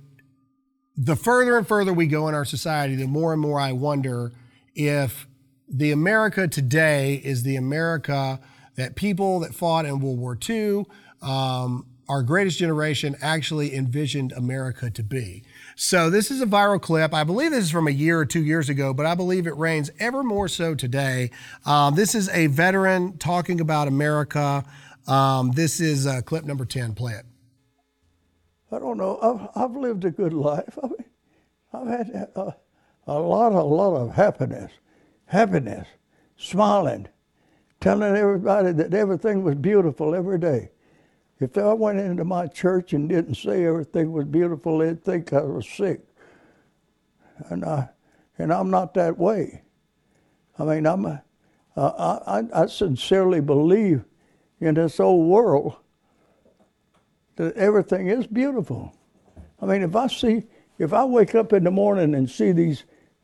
the 0.96 1.16
further 1.16 1.58
and 1.58 1.68
further 1.68 1.94
we 1.94 2.08
go 2.08 2.28
in 2.28 2.36
our 2.36 2.46
society, 2.46 2.96
the 2.96 3.08
more 3.08 3.34
and 3.34 3.42
more 3.42 3.60
I 3.60 3.72
wonder 3.72 4.32
if 4.76 5.28
the 5.71 5.91
America 5.91 6.47
today 6.47 7.21
is 7.23 7.43
the 7.43 7.55
America 7.55 8.39
that 8.75 8.95
people 8.95 9.39
that 9.39 9.53
fought 9.53 9.86
in 9.86 9.99
World 9.99 10.19
War 10.19 10.38
II, 10.47 10.86
um, 11.21 11.86
our 12.10 12.23
greatest 12.23 12.60
generation, 12.60 13.15
actually 13.21 13.73
envisioned 13.73 14.34
America 14.34 14.89
to 14.89 15.03
be. 15.03 15.43
So, 15.75 16.10
this 16.10 16.29
is 16.29 16.41
a 16.41 16.45
viral 16.45 16.81
clip. 16.81 17.13
I 17.13 17.23
believe 17.23 17.51
this 17.51 17.63
is 17.63 17.71
from 17.71 17.88
a 17.88 17.91
year 17.91 18.19
or 18.19 18.25
two 18.25 18.43
years 18.43 18.67
ago, 18.69 18.93
but 18.93 19.05
I 19.05 19.15
believe 19.15 19.47
it 19.47 19.55
reigns 19.55 19.89
ever 19.99 20.23
more 20.23 20.47
so 20.47 20.75
today. 20.75 21.31
Um, 21.65 21.95
this 21.95 22.13
is 22.13 22.27
a 22.29 22.47
veteran 22.47 23.17
talking 23.17 23.62
about 23.62 23.88
America. 23.88 24.65
Um, 25.07 25.51
this 25.51 25.79
is 25.79 26.05
uh, 26.05 26.21
clip 26.21 26.43
number 26.43 26.65
10. 26.65 26.95
Play 26.95 27.13
it. 27.13 27.25
I 28.71 28.79
don't 28.79 28.97
know. 28.97 29.17
I've, 29.55 29.63
I've 29.63 29.75
lived 29.75 30.05
a 30.05 30.12
good 30.12 30.34
life. 30.34 30.77
I 30.84 30.88
mean, 30.88 31.05
I've 31.73 31.88
had 31.88 32.29
a, 32.36 32.55
a 33.07 33.19
lot, 33.19 33.53
a 33.53 33.63
lot 33.63 33.95
of 33.95 34.13
happiness, 34.13 34.71
happiness, 35.32 35.88
smiling, 36.36 37.08
telling 37.80 38.17
everybody 38.17 38.74
that 38.74 38.94
everything 38.94 39.44
was 39.44 39.56
beautiful 39.56 40.13
every 40.13 40.38
day. 40.38 40.70
If 41.39 41.58
I 41.58 41.74
went 41.74 42.00
into 42.00 42.26
my 42.26 42.48
church 42.48 42.91
and 42.91 43.08
didn't 43.08 43.36
say 43.36 43.63
everything 43.63 44.12
was 44.12 44.26
beautiful, 44.26 44.80
they'd 44.80 45.02
think 45.02 45.32
I 45.32 45.41
was 45.41 45.65
sick. 45.65 46.02
And 47.50 47.63
I, 47.63 47.88
and 48.38 48.52
I'm 48.52 48.70
not 48.70 48.94
that 48.96 49.17
way. 49.17 49.62
I 50.60 50.65
mean, 50.65 50.86
I'm, 50.86 51.06
a, 51.06 51.24
I, 51.78 52.44
I 52.54 52.65
sincerely 52.65 53.39
believe 53.39 54.04
in 54.60 54.76
this 54.76 55.00
old 55.00 55.30
world 55.30 55.78
that 57.38 57.56
everything 57.56 58.08
is 58.08 58.28
beautiful. 58.28 58.94
I 59.62 59.65
mean, 59.65 59.82
if 59.82 59.96
I 59.96 60.08
see, 60.08 60.44
if 60.78 60.91
I 60.91 61.06
wake 61.06 61.36
up 61.36 61.54
in 61.54 61.63
the 61.63 61.72
morning 61.72 62.15
and 62.15 62.30
see 62.30 62.52
these 62.52 62.84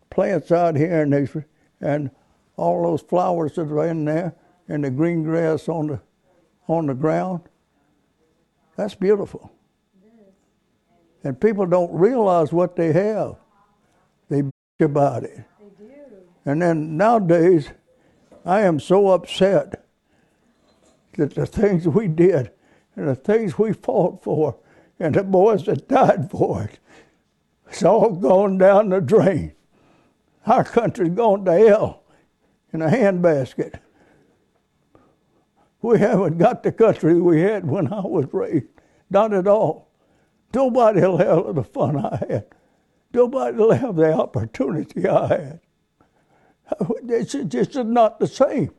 plants 0.10 0.54
out 0.54 0.78
here 0.78 1.02
and 1.02 1.14
these, 1.14 1.36
and 1.82 2.12
all 2.56 2.84
those 2.84 3.02
flowers 3.02 3.54
that 3.56 3.72
are 3.72 3.88
in 3.88 4.06
there, 4.06 4.36
and 4.68 4.84
the 4.84 4.90
green 4.90 5.24
grass 5.24 5.70
on 5.70 5.88
the 5.88 6.02
on 6.68 6.88
the 6.88 6.94
ground, 6.94 7.42
that's 8.76 8.96
beautiful. 8.96 9.52
And 11.24 11.40
people 11.40 11.66
don't 11.66 11.92
realize 11.92 12.52
what 12.52 12.76
they 12.76 12.94
have. 12.94 13.38
They 14.30 14.44
bitch 14.44 14.52
about 14.82 15.24
it. 15.24 15.44
And 16.46 16.62
then 16.62 16.96
nowadays, 16.96 17.72
I 18.46 18.62
am 18.62 18.80
so 18.80 19.10
upset 19.10 19.86
that 21.18 21.36
the 21.36 21.46
things 21.46 21.88
we 21.88 22.08
did 22.08 22.52
and 22.96 23.08
the 23.08 23.16
things 23.16 23.58
we 23.58 23.74
fought 23.74 24.24
for 24.24 24.58
and 25.00 25.16
the 25.16 25.24
boys 25.24 25.66
that 25.66 25.90
died 25.90 26.30
for 26.32 26.64
it, 26.64 26.80
it's 27.68 27.84
all 27.84 28.12
gone 28.12 28.58
down 28.58 28.90
the 28.90 29.02
drain. 29.02 29.54
Our 30.48 30.64
country's 30.64 31.10
gone 31.10 31.46
to 31.46 31.52
hell 31.52 32.04
in 32.74 32.82
a 32.82 32.88
handbasket. 32.88 33.80
We 35.82 36.00
haven't 36.00 36.38
got 36.38 36.64
the 36.64 36.72
country 36.72 37.22
we 37.22 37.42
had 37.42 37.68
when 37.68 37.92
I 37.94 38.00
was 38.00 38.26
raised. 38.32 38.66
Not 39.10 39.34
at 39.34 39.48
all. 39.48 39.92
Nobody 40.54 41.02
will 41.02 41.18
have 41.18 41.54
the 41.56 41.64
fun 41.64 41.98
I 41.98 42.16
had. 42.30 42.46
Nobody 43.14 43.58
will 43.58 43.74
have 43.74 43.96
the 43.98 44.14
opportunity 44.14 45.08
I 45.08 45.28
had. 45.28 45.60
It's 47.08 47.34
just 47.34 47.76
not 47.76 48.20
the 48.20 48.28
same. 48.28 48.72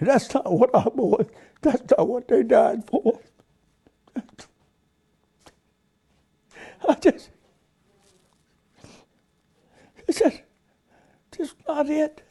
That's 0.00 0.32
not 0.32 0.50
what 0.50 0.74
our 0.74 0.90
boys, 0.90 1.26
that's 1.60 1.82
not 1.96 2.08
what 2.08 2.26
they 2.26 2.42
died 2.42 2.84
for. 2.88 3.20
I 6.88 6.94
just, 6.94 7.30
it's 10.08 10.18
just, 10.18 10.42
just 11.42 11.56
not 11.66 11.90
it. 11.90 12.22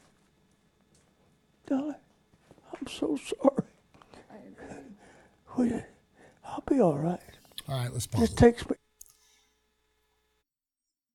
Darling, 1.66 1.94
I'm 2.72 2.86
so 2.86 3.16
sorry. 3.16 3.68
We, 5.58 5.70
I'll 6.46 6.64
be 6.66 6.80
all 6.80 6.96
right. 6.96 7.20
All 7.68 7.76
right, 7.76 7.92
let's 7.92 8.06
pause. 8.06 8.22
Just 8.22 8.38
takes 8.38 8.68
me. 8.70 8.76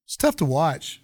It's 0.06 0.16
tough 0.16 0.36
to 0.38 0.46
watch, 0.46 1.02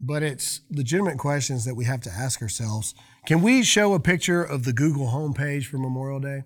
but 0.00 0.22
it's 0.22 0.60
legitimate 0.70 1.18
questions 1.18 1.64
that 1.64 1.74
we 1.74 1.86
have 1.86 2.00
to 2.02 2.10
ask 2.10 2.40
ourselves. 2.40 2.94
Can 3.26 3.42
we 3.42 3.64
show 3.64 3.92
a 3.94 4.00
picture 4.00 4.44
of 4.44 4.64
the 4.64 4.72
Google 4.72 5.08
homepage 5.08 5.66
for 5.66 5.78
Memorial 5.78 6.20
Day? 6.20 6.44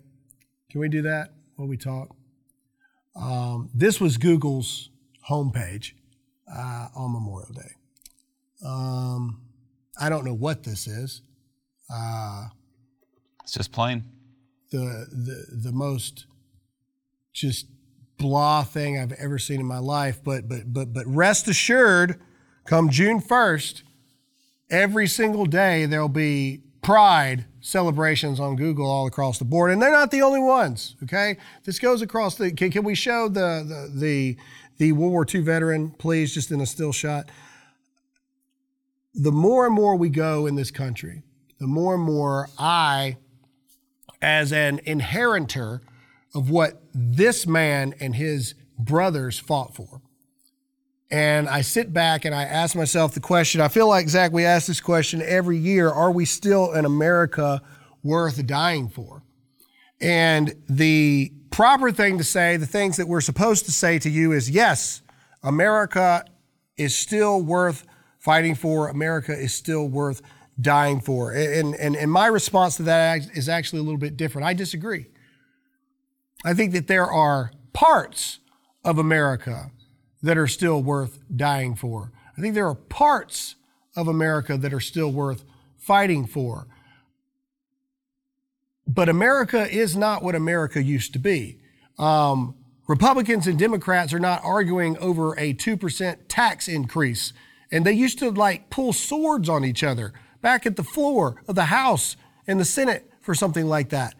Can 0.71 0.81
we 0.81 0.89
do 0.89 1.03
that 1.03 1.33
while 1.55 1.67
we 1.67 1.77
talk? 1.77 2.15
Um, 3.15 3.69
this 3.75 4.01
was 4.01 4.17
Google's 4.17 4.89
homepage 5.29 5.91
uh, 6.51 6.87
on 6.95 7.13
Memorial 7.13 7.53
Day. 7.53 7.75
Um, 8.65 9.41
I 9.99 10.09
don't 10.09 10.25
know 10.25 10.33
what 10.33 10.63
this 10.63 10.87
is. 10.87 11.21
Uh, 11.93 12.45
It's 13.43 13.53
just 13.53 13.71
plain. 13.71 14.03
the 14.71 15.05
the 15.11 15.45
the 15.69 15.71
most 15.71 16.25
just 17.33 17.67
blah 18.17 18.63
thing 18.63 18.97
I've 18.99 19.11
ever 19.13 19.37
seen 19.39 19.59
in 19.59 19.65
my 19.65 19.79
life. 19.79 20.23
But 20.23 20.47
but 20.47 20.71
but 20.73 20.93
but 20.93 21.05
rest 21.07 21.47
assured, 21.47 22.19
come 22.65 22.89
June 22.89 23.19
first, 23.19 23.83
every 24.69 25.07
single 25.07 25.45
day 25.45 25.85
there'll 25.85 26.07
be 26.09 26.61
pride 26.81 27.45
celebrations 27.59 28.39
on 28.39 28.55
Google 28.55 28.89
all 28.89 29.05
across 29.05 29.37
the 29.37 29.45
board, 29.45 29.71
and 29.71 29.81
they're 29.81 29.91
not 29.91 30.09
the 30.11 30.21
only 30.21 30.39
ones. 30.39 30.95
Okay, 31.03 31.37
this 31.65 31.79
goes 31.79 32.01
across 32.01 32.35
the. 32.35 32.51
Can, 32.51 32.71
can 32.71 32.83
we 32.83 32.95
show 32.95 33.27
the 33.27 33.63
the 33.67 33.99
the 33.99 34.37
the 34.77 34.91
World 34.93 35.11
War 35.11 35.25
II 35.31 35.41
veteran, 35.41 35.91
please, 35.91 36.33
just 36.33 36.51
in 36.51 36.61
a 36.61 36.65
still 36.65 36.91
shot? 36.93 37.29
The 39.13 39.31
more 39.31 39.65
and 39.65 39.75
more 39.75 39.95
we 39.95 40.09
go 40.09 40.45
in 40.45 40.55
this 40.55 40.71
country, 40.71 41.23
the 41.59 41.67
more 41.67 41.95
and 41.95 42.03
more 42.03 42.49
I 42.57 43.17
as 44.21 44.53
an 44.53 44.79
inheritor 44.85 45.81
of 46.33 46.49
what 46.49 46.81
this 46.93 47.45
man 47.45 47.93
and 47.99 48.15
his 48.15 48.55
brothers 48.77 49.39
fought 49.39 49.75
for. 49.75 50.01
And 51.09 51.49
I 51.49 51.61
sit 51.61 51.91
back 51.91 52.23
and 52.23 52.33
I 52.33 52.43
ask 52.43 52.73
myself 52.73 53.13
the 53.13 53.19
question 53.19 53.59
I 53.59 53.67
feel 53.67 53.87
like, 53.87 54.07
Zach, 54.07 54.31
we 54.31 54.45
ask 54.45 54.67
this 54.67 54.79
question 54.79 55.21
every 55.21 55.57
year 55.57 55.89
Are 55.89 56.11
we 56.11 56.23
still 56.23 56.71
an 56.71 56.85
America 56.85 57.61
worth 58.01 58.45
dying 58.47 58.87
for? 58.87 59.23
And 59.99 60.55
the 60.69 61.33
proper 61.51 61.91
thing 61.91 62.17
to 62.17 62.23
say, 62.23 62.57
the 62.57 62.65
things 62.65 62.97
that 62.97 63.07
we're 63.07 63.21
supposed 63.21 63.65
to 63.65 63.71
say 63.71 63.99
to 63.99 64.09
you 64.09 64.31
is 64.31 64.49
yes, 64.49 65.01
America 65.43 66.23
is 66.77 66.95
still 66.95 67.41
worth 67.41 67.85
fighting 68.21 68.55
for. 68.55 68.87
America 68.87 69.33
is 69.33 69.53
still 69.53 69.87
worth 69.87 70.21
dying 70.59 71.01
for. 71.01 71.31
And, 71.31 71.75
and, 71.75 71.95
and 71.95 72.11
my 72.11 72.27
response 72.27 72.77
to 72.77 72.83
that 72.83 73.21
is 73.35 73.49
actually 73.49 73.79
a 73.79 73.83
little 73.83 73.99
bit 73.99 74.15
different. 74.15 74.47
I 74.47 74.53
disagree. 74.53 75.07
I 76.45 76.53
think 76.53 76.71
that 76.73 76.87
there 76.87 77.07
are 77.07 77.51
parts 77.73 78.39
of 78.85 78.97
America 78.97 79.71
that 80.21 80.37
are 80.37 80.47
still 80.47 80.81
worth 80.81 81.19
dying 81.35 81.75
for. 81.75 82.11
I 82.37 82.41
think 82.41 82.55
there 82.55 82.67
are 82.67 82.75
parts 82.75 83.55
of 83.95 84.07
America 84.07 84.57
that 84.57 84.73
are 84.73 84.79
still 84.79 85.11
worth 85.11 85.43
fighting 85.77 86.25
for. 86.25 86.67
But 88.87 89.09
America 89.09 89.69
is 89.69 89.95
not 89.95 90.23
what 90.23 90.35
America 90.35 90.81
used 90.81 91.13
to 91.13 91.19
be. 91.19 91.59
Um, 91.97 92.55
Republicans 92.87 93.47
and 93.47 93.57
Democrats 93.57 94.13
are 94.13 94.19
not 94.19 94.41
arguing 94.43 94.97
over 94.97 95.33
a 95.39 95.53
2% 95.53 96.17
tax 96.27 96.67
increase. 96.67 97.33
And 97.71 97.85
they 97.85 97.93
used 97.93 98.19
to 98.19 98.29
like 98.31 98.69
pull 98.69 98.93
swords 98.93 99.47
on 99.47 99.63
each 99.63 99.83
other 99.83 100.13
back 100.41 100.65
at 100.65 100.75
the 100.75 100.83
floor 100.83 101.41
of 101.47 101.55
the 101.55 101.65
House 101.65 102.17
and 102.47 102.59
the 102.59 102.65
Senate 102.65 103.09
for 103.21 103.33
something 103.33 103.65
like 103.67 103.89
that. 103.89 104.15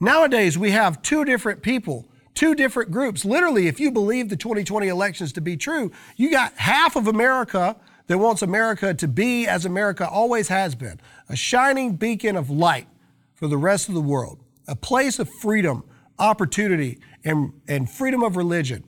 Nowadays, 0.00 0.56
we 0.56 0.70
have 0.70 1.02
two 1.02 1.24
different 1.24 1.62
people, 1.62 2.08
two 2.34 2.54
different 2.54 2.90
groups. 2.90 3.24
Literally, 3.24 3.66
if 3.66 3.78
you 3.78 3.90
believe 3.90 4.30
the 4.30 4.36
2020 4.36 4.88
elections 4.88 5.32
to 5.34 5.42
be 5.42 5.56
true, 5.56 5.92
you 6.16 6.30
got 6.30 6.54
half 6.56 6.96
of 6.96 7.06
America 7.06 7.76
that 8.06 8.18
wants 8.18 8.40
America 8.40 8.94
to 8.94 9.06
be 9.06 9.46
as 9.46 9.66
America 9.66 10.08
always 10.08 10.48
has 10.48 10.74
been 10.74 11.00
a 11.28 11.36
shining 11.36 11.96
beacon 11.96 12.36
of 12.36 12.50
light 12.50 12.88
for 13.34 13.46
the 13.46 13.58
rest 13.58 13.88
of 13.88 13.94
the 13.94 14.00
world, 14.00 14.42
a 14.66 14.74
place 14.74 15.18
of 15.18 15.28
freedom, 15.28 15.84
opportunity, 16.18 16.98
and, 17.24 17.52
and 17.68 17.90
freedom 17.90 18.22
of 18.22 18.36
religion. 18.36 18.84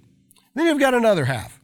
Then 0.55 0.67
you've 0.67 0.81
got 0.81 0.95
another 0.95 1.27
half 1.27 1.62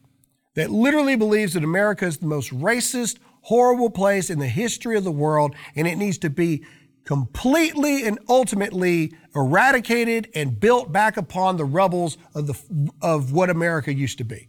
that 0.55 0.71
literally 0.71 1.15
believes 1.15 1.53
that 1.53 1.63
America 1.63 2.05
is 2.05 2.17
the 2.17 2.25
most 2.25 2.51
racist, 2.51 3.17
horrible 3.41 3.89
place 3.89 4.29
in 4.29 4.39
the 4.39 4.47
history 4.47 4.97
of 4.97 5.03
the 5.03 5.11
world, 5.11 5.55
and 5.75 5.87
it 5.87 5.95
needs 5.95 6.17
to 6.19 6.29
be 6.29 6.63
completely 7.05 8.05
and 8.05 8.19
ultimately 8.27 9.13
eradicated 9.35 10.29
and 10.35 10.59
built 10.59 10.91
back 10.91 11.17
upon 11.17 11.57
the 11.57 11.65
rubbles 11.65 12.17
of, 12.35 12.47
the, 12.47 12.91
of 13.01 13.31
what 13.31 13.49
America 13.49 13.93
used 13.93 14.17
to 14.17 14.23
be. 14.23 14.47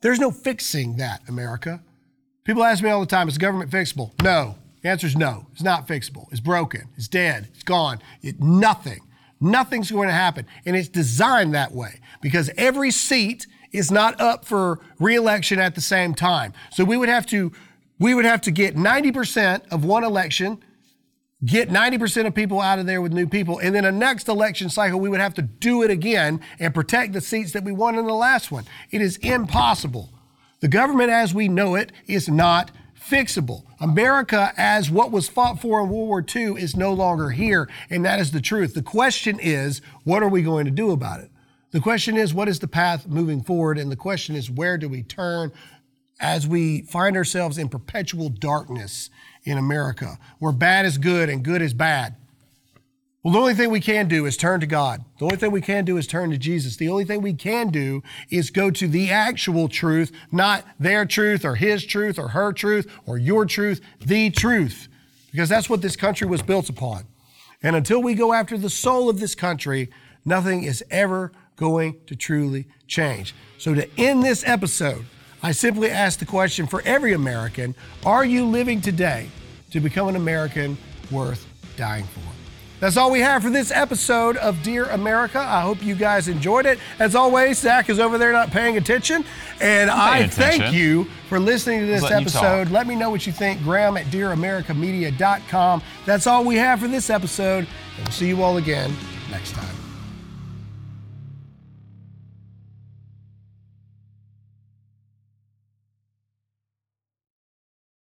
There's 0.00 0.20
no 0.20 0.30
fixing 0.30 0.96
that, 0.96 1.22
America. 1.28 1.82
People 2.44 2.62
ask 2.62 2.82
me 2.82 2.90
all 2.90 3.00
the 3.00 3.06
time, 3.06 3.28
is 3.28 3.34
the 3.34 3.40
government 3.40 3.70
fixable? 3.70 4.12
No. 4.22 4.56
The 4.82 4.90
answer 4.90 5.06
is 5.06 5.16
no. 5.16 5.46
It's 5.52 5.62
not 5.62 5.88
fixable. 5.88 6.26
It's 6.30 6.40
broken. 6.40 6.90
It's 6.96 7.08
dead. 7.08 7.48
It's 7.54 7.62
gone. 7.62 8.00
It, 8.20 8.38
nothing. 8.40 9.00
Nothing's 9.40 9.90
going 9.90 10.08
to 10.08 10.14
happen. 10.14 10.46
And 10.66 10.76
it's 10.76 10.88
designed 10.88 11.54
that 11.54 11.72
way 11.72 12.00
because 12.20 12.50
every 12.58 12.90
seat 12.90 13.46
is 13.74 13.90
not 13.90 14.18
up 14.20 14.44
for 14.44 14.78
reelection 14.98 15.58
at 15.58 15.74
the 15.74 15.80
same 15.80 16.14
time. 16.14 16.52
So 16.70 16.84
we 16.84 16.96
would 16.96 17.08
have 17.08 17.26
to 17.26 17.52
we 17.98 18.14
would 18.14 18.24
have 18.24 18.40
to 18.42 18.50
get 18.50 18.74
90% 18.74 19.70
of 19.70 19.84
one 19.84 20.02
election, 20.02 20.58
get 21.44 21.68
90% 21.68 22.26
of 22.26 22.34
people 22.34 22.60
out 22.60 22.80
of 22.80 22.86
there 22.86 23.00
with 23.00 23.12
new 23.12 23.28
people, 23.28 23.60
and 23.60 23.72
then 23.72 23.84
a 23.84 23.92
next 23.92 24.28
election 24.28 24.68
cycle 24.68 24.98
we 24.98 25.08
would 25.08 25.20
have 25.20 25.34
to 25.34 25.42
do 25.42 25.82
it 25.82 25.90
again 25.90 26.40
and 26.58 26.74
protect 26.74 27.12
the 27.12 27.20
seats 27.20 27.52
that 27.52 27.62
we 27.64 27.72
won 27.72 27.96
in 27.96 28.06
the 28.06 28.14
last 28.14 28.50
one. 28.50 28.64
It 28.90 29.00
is 29.00 29.16
impossible. 29.18 30.10
The 30.60 30.68
government 30.68 31.10
as 31.10 31.34
we 31.34 31.48
know 31.48 31.74
it 31.74 31.92
is 32.06 32.28
not 32.28 32.70
fixable. 32.98 33.64
America, 33.80 34.52
as 34.56 34.90
what 34.90 35.10
was 35.10 35.28
fought 35.28 35.60
for 35.60 35.80
in 35.80 35.88
World 35.88 36.08
War 36.08 36.24
II, 36.34 36.60
is 36.62 36.76
no 36.76 36.92
longer 36.92 37.30
here, 37.30 37.68
and 37.90 38.04
that 38.04 38.18
is 38.18 38.32
the 38.32 38.40
truth. 38.40 38.74
The 38.74 38.82
question 38.82 39.38
is, 39.40 39.82
what 40.04 40.22
are 40.22 40.28
we 40.28 40.42
going 40.42 40.64
to 40.64 40.70
do 40.70 40.90
about 40.90 41.20
it? 41.20 41.30
The 41.74 41.80
question 41.80 42.16
is, 42.16 42.32
what 42.32 42.46
is 42.46 42.60
the 42.60 42.68
path 42.68 43.08
moving 43.08 43.42
forward? 43.42 43.78
And 43.78 43.90
the 43.90 43.96
question 43.96 44.36
is, 44.36 44.48
where 44.48 44.78
do 44.78 44.88
we 44.88 45.02
turn 45.02 45.50
as 46.20 46.46
we 46.46 46.82
find 46.82 47.16
ourselves 47.16 47.58
in 47.58 47.68
perpetual 47.68 48.28
darkness 48.28 49.10
in 49.42 49.58
America, 49.58 50.20
where 50.38 50.52
bad 50.52 50.86
is 50.86 50.98
good 50.98 51.28
and 51.28 51.42
good 51.42 51.60
is 51.60 51.74
bad? 51.74 52.14
Well, 53.24 53.32
the 53.34 53.40
only 53.40 53.54
thing 53.54 53.72
we 53.72 53.80
can 53.80 54.06
do 54.06 54.24
is 54.24 54.36
turn 54.36 54.60
to 54.60 54.68
God. 54.68 55.04
The 55.18 55.24
only 55.24 55.36
thing 55.36 55.50
we 55.50 55.60
can 55.60 55.84
do 55.84 55.96
is 55.96 56.06
turn 56.06 56.30
to 56.30 56.38
Jesus. 56.38 56.76
The 56.76 56.88
only 56.88 57.04
thing 57.04 57.22
we 57.22 57.34
can 57.34 57.70
do 57.70 58.04
is 58.30 58.50
go 58.50 58.70
to 58.70 58.86
the 58.86 59.10
actual 59.10 59.66
truth, 59.66 60.12
not 60.30 60.64
their 60.78 61.04
truth 61.04 61.44
or 61.44 61.56
his 61.56 61.84
truth 61.84 62.20
or 62.20 62.28
her 62.28 62.52
truth 62.52 62.88
or 63.04 63.18
your 63.18 63.46
truth, 63.46 63.80
the 63.98 64.30
truth, 64.30 64.86
because 65.32 65.48
that's 65.48 65.68
what 65.68 65.82
this 65.82 65.96
country 65.96 66.28
was 66.28 66.40
built 66.40 66.68
upon. 66.68 67.02
And 67.64 67.74
until 67.74 68.00
we 68.00 68.14
go 68.14 68.32
after 68.32 68.56
the 68.56 68.70
soul 68.70 69.08
of 69.08 69.18
this 69.18 69.34
country, 69.34 69.90
nothing 70.24 70.62
is 70.62 70.84
ever 70.88 71.32
going 71.56 71.96
to 72.06 72.16
truly 72.16 72.66
change. 72.86 73.34
So, 73.58 73.74
to 73.74 73.88
end 73.98 74.22
this 74.22 74.42
episode, 74.46 75.04
I 75.42 75.52
simply 75.52 75.90
ask 75.90 76.18
the 76.18 76.26
question 76.26 76.66
for 76.66 76.82
every 76.84 77.12
American 77.12 77.74
Are 78.04 78.24
you 78.24 78.46
living 78.46 78.80
today 78.80 79.28
to 79.70 79.80
become 79.80 80.08
an 80.08 80.16
American 80.16 80.78
worth 81.10 81.46
dying 81.76 82.04
for? 82.04 82.20
That's 82.80 82.96
all 82.96 83.10
we 83.10 83.20
have 83.20 83.42
for 83.42 83.50
this 83.50 83.70
episode 83.70 84.36
of 84.36 84.62
Dear 84.62 84.84
America. 84.86 85.38
I 85.38 85.62
hope 85.62 85.82
you 85.82 85.94
guys 85.94 86.28
enjoyed 86.28 86.66
it. 86.66 86.78
As 86.98 87.14
always, 87.14 87.58
Zach 87.58 87.88
is 87.88 87.98
over 87.98 88.18
there 88.18 88.32
not 88.32 88.50
paying 88.50 88.76
attention. 88.76 89.24
And 89.60 89.90
I 89.90 90.18
attention. 90.18 90.60
thank 90.60 90.74
you 90.74 91.04
for 91.28 91.38
listening 91.38 91.80
to 91.80 91.86
this 91.86 92.04
episode. 92.04 92.70
Let 92.70 92.86
me 92.86 92.94
know 92.94 93.10
what 93.10 93.26
you 93.26 93.32
think. 93.32 93.62
Graham 93.62 93.96
at 93.96 94.06
DearAmericaMedia.com. 94.06 95.82
That's 96.04 96.26
all 96.26 96.44
we 96.44 96.56
have 96.56 96.80
for 96.80 96.88
this 96.88 97.08
episode. 97.08 97.66
And 97.96 98.04
we'll 98.04 98.12
see 98.12 98.28
you 98.28 98.42
all 98.42 98.58
again 98.58 98.94
next 99.30 99.52
time. 99.52 99.83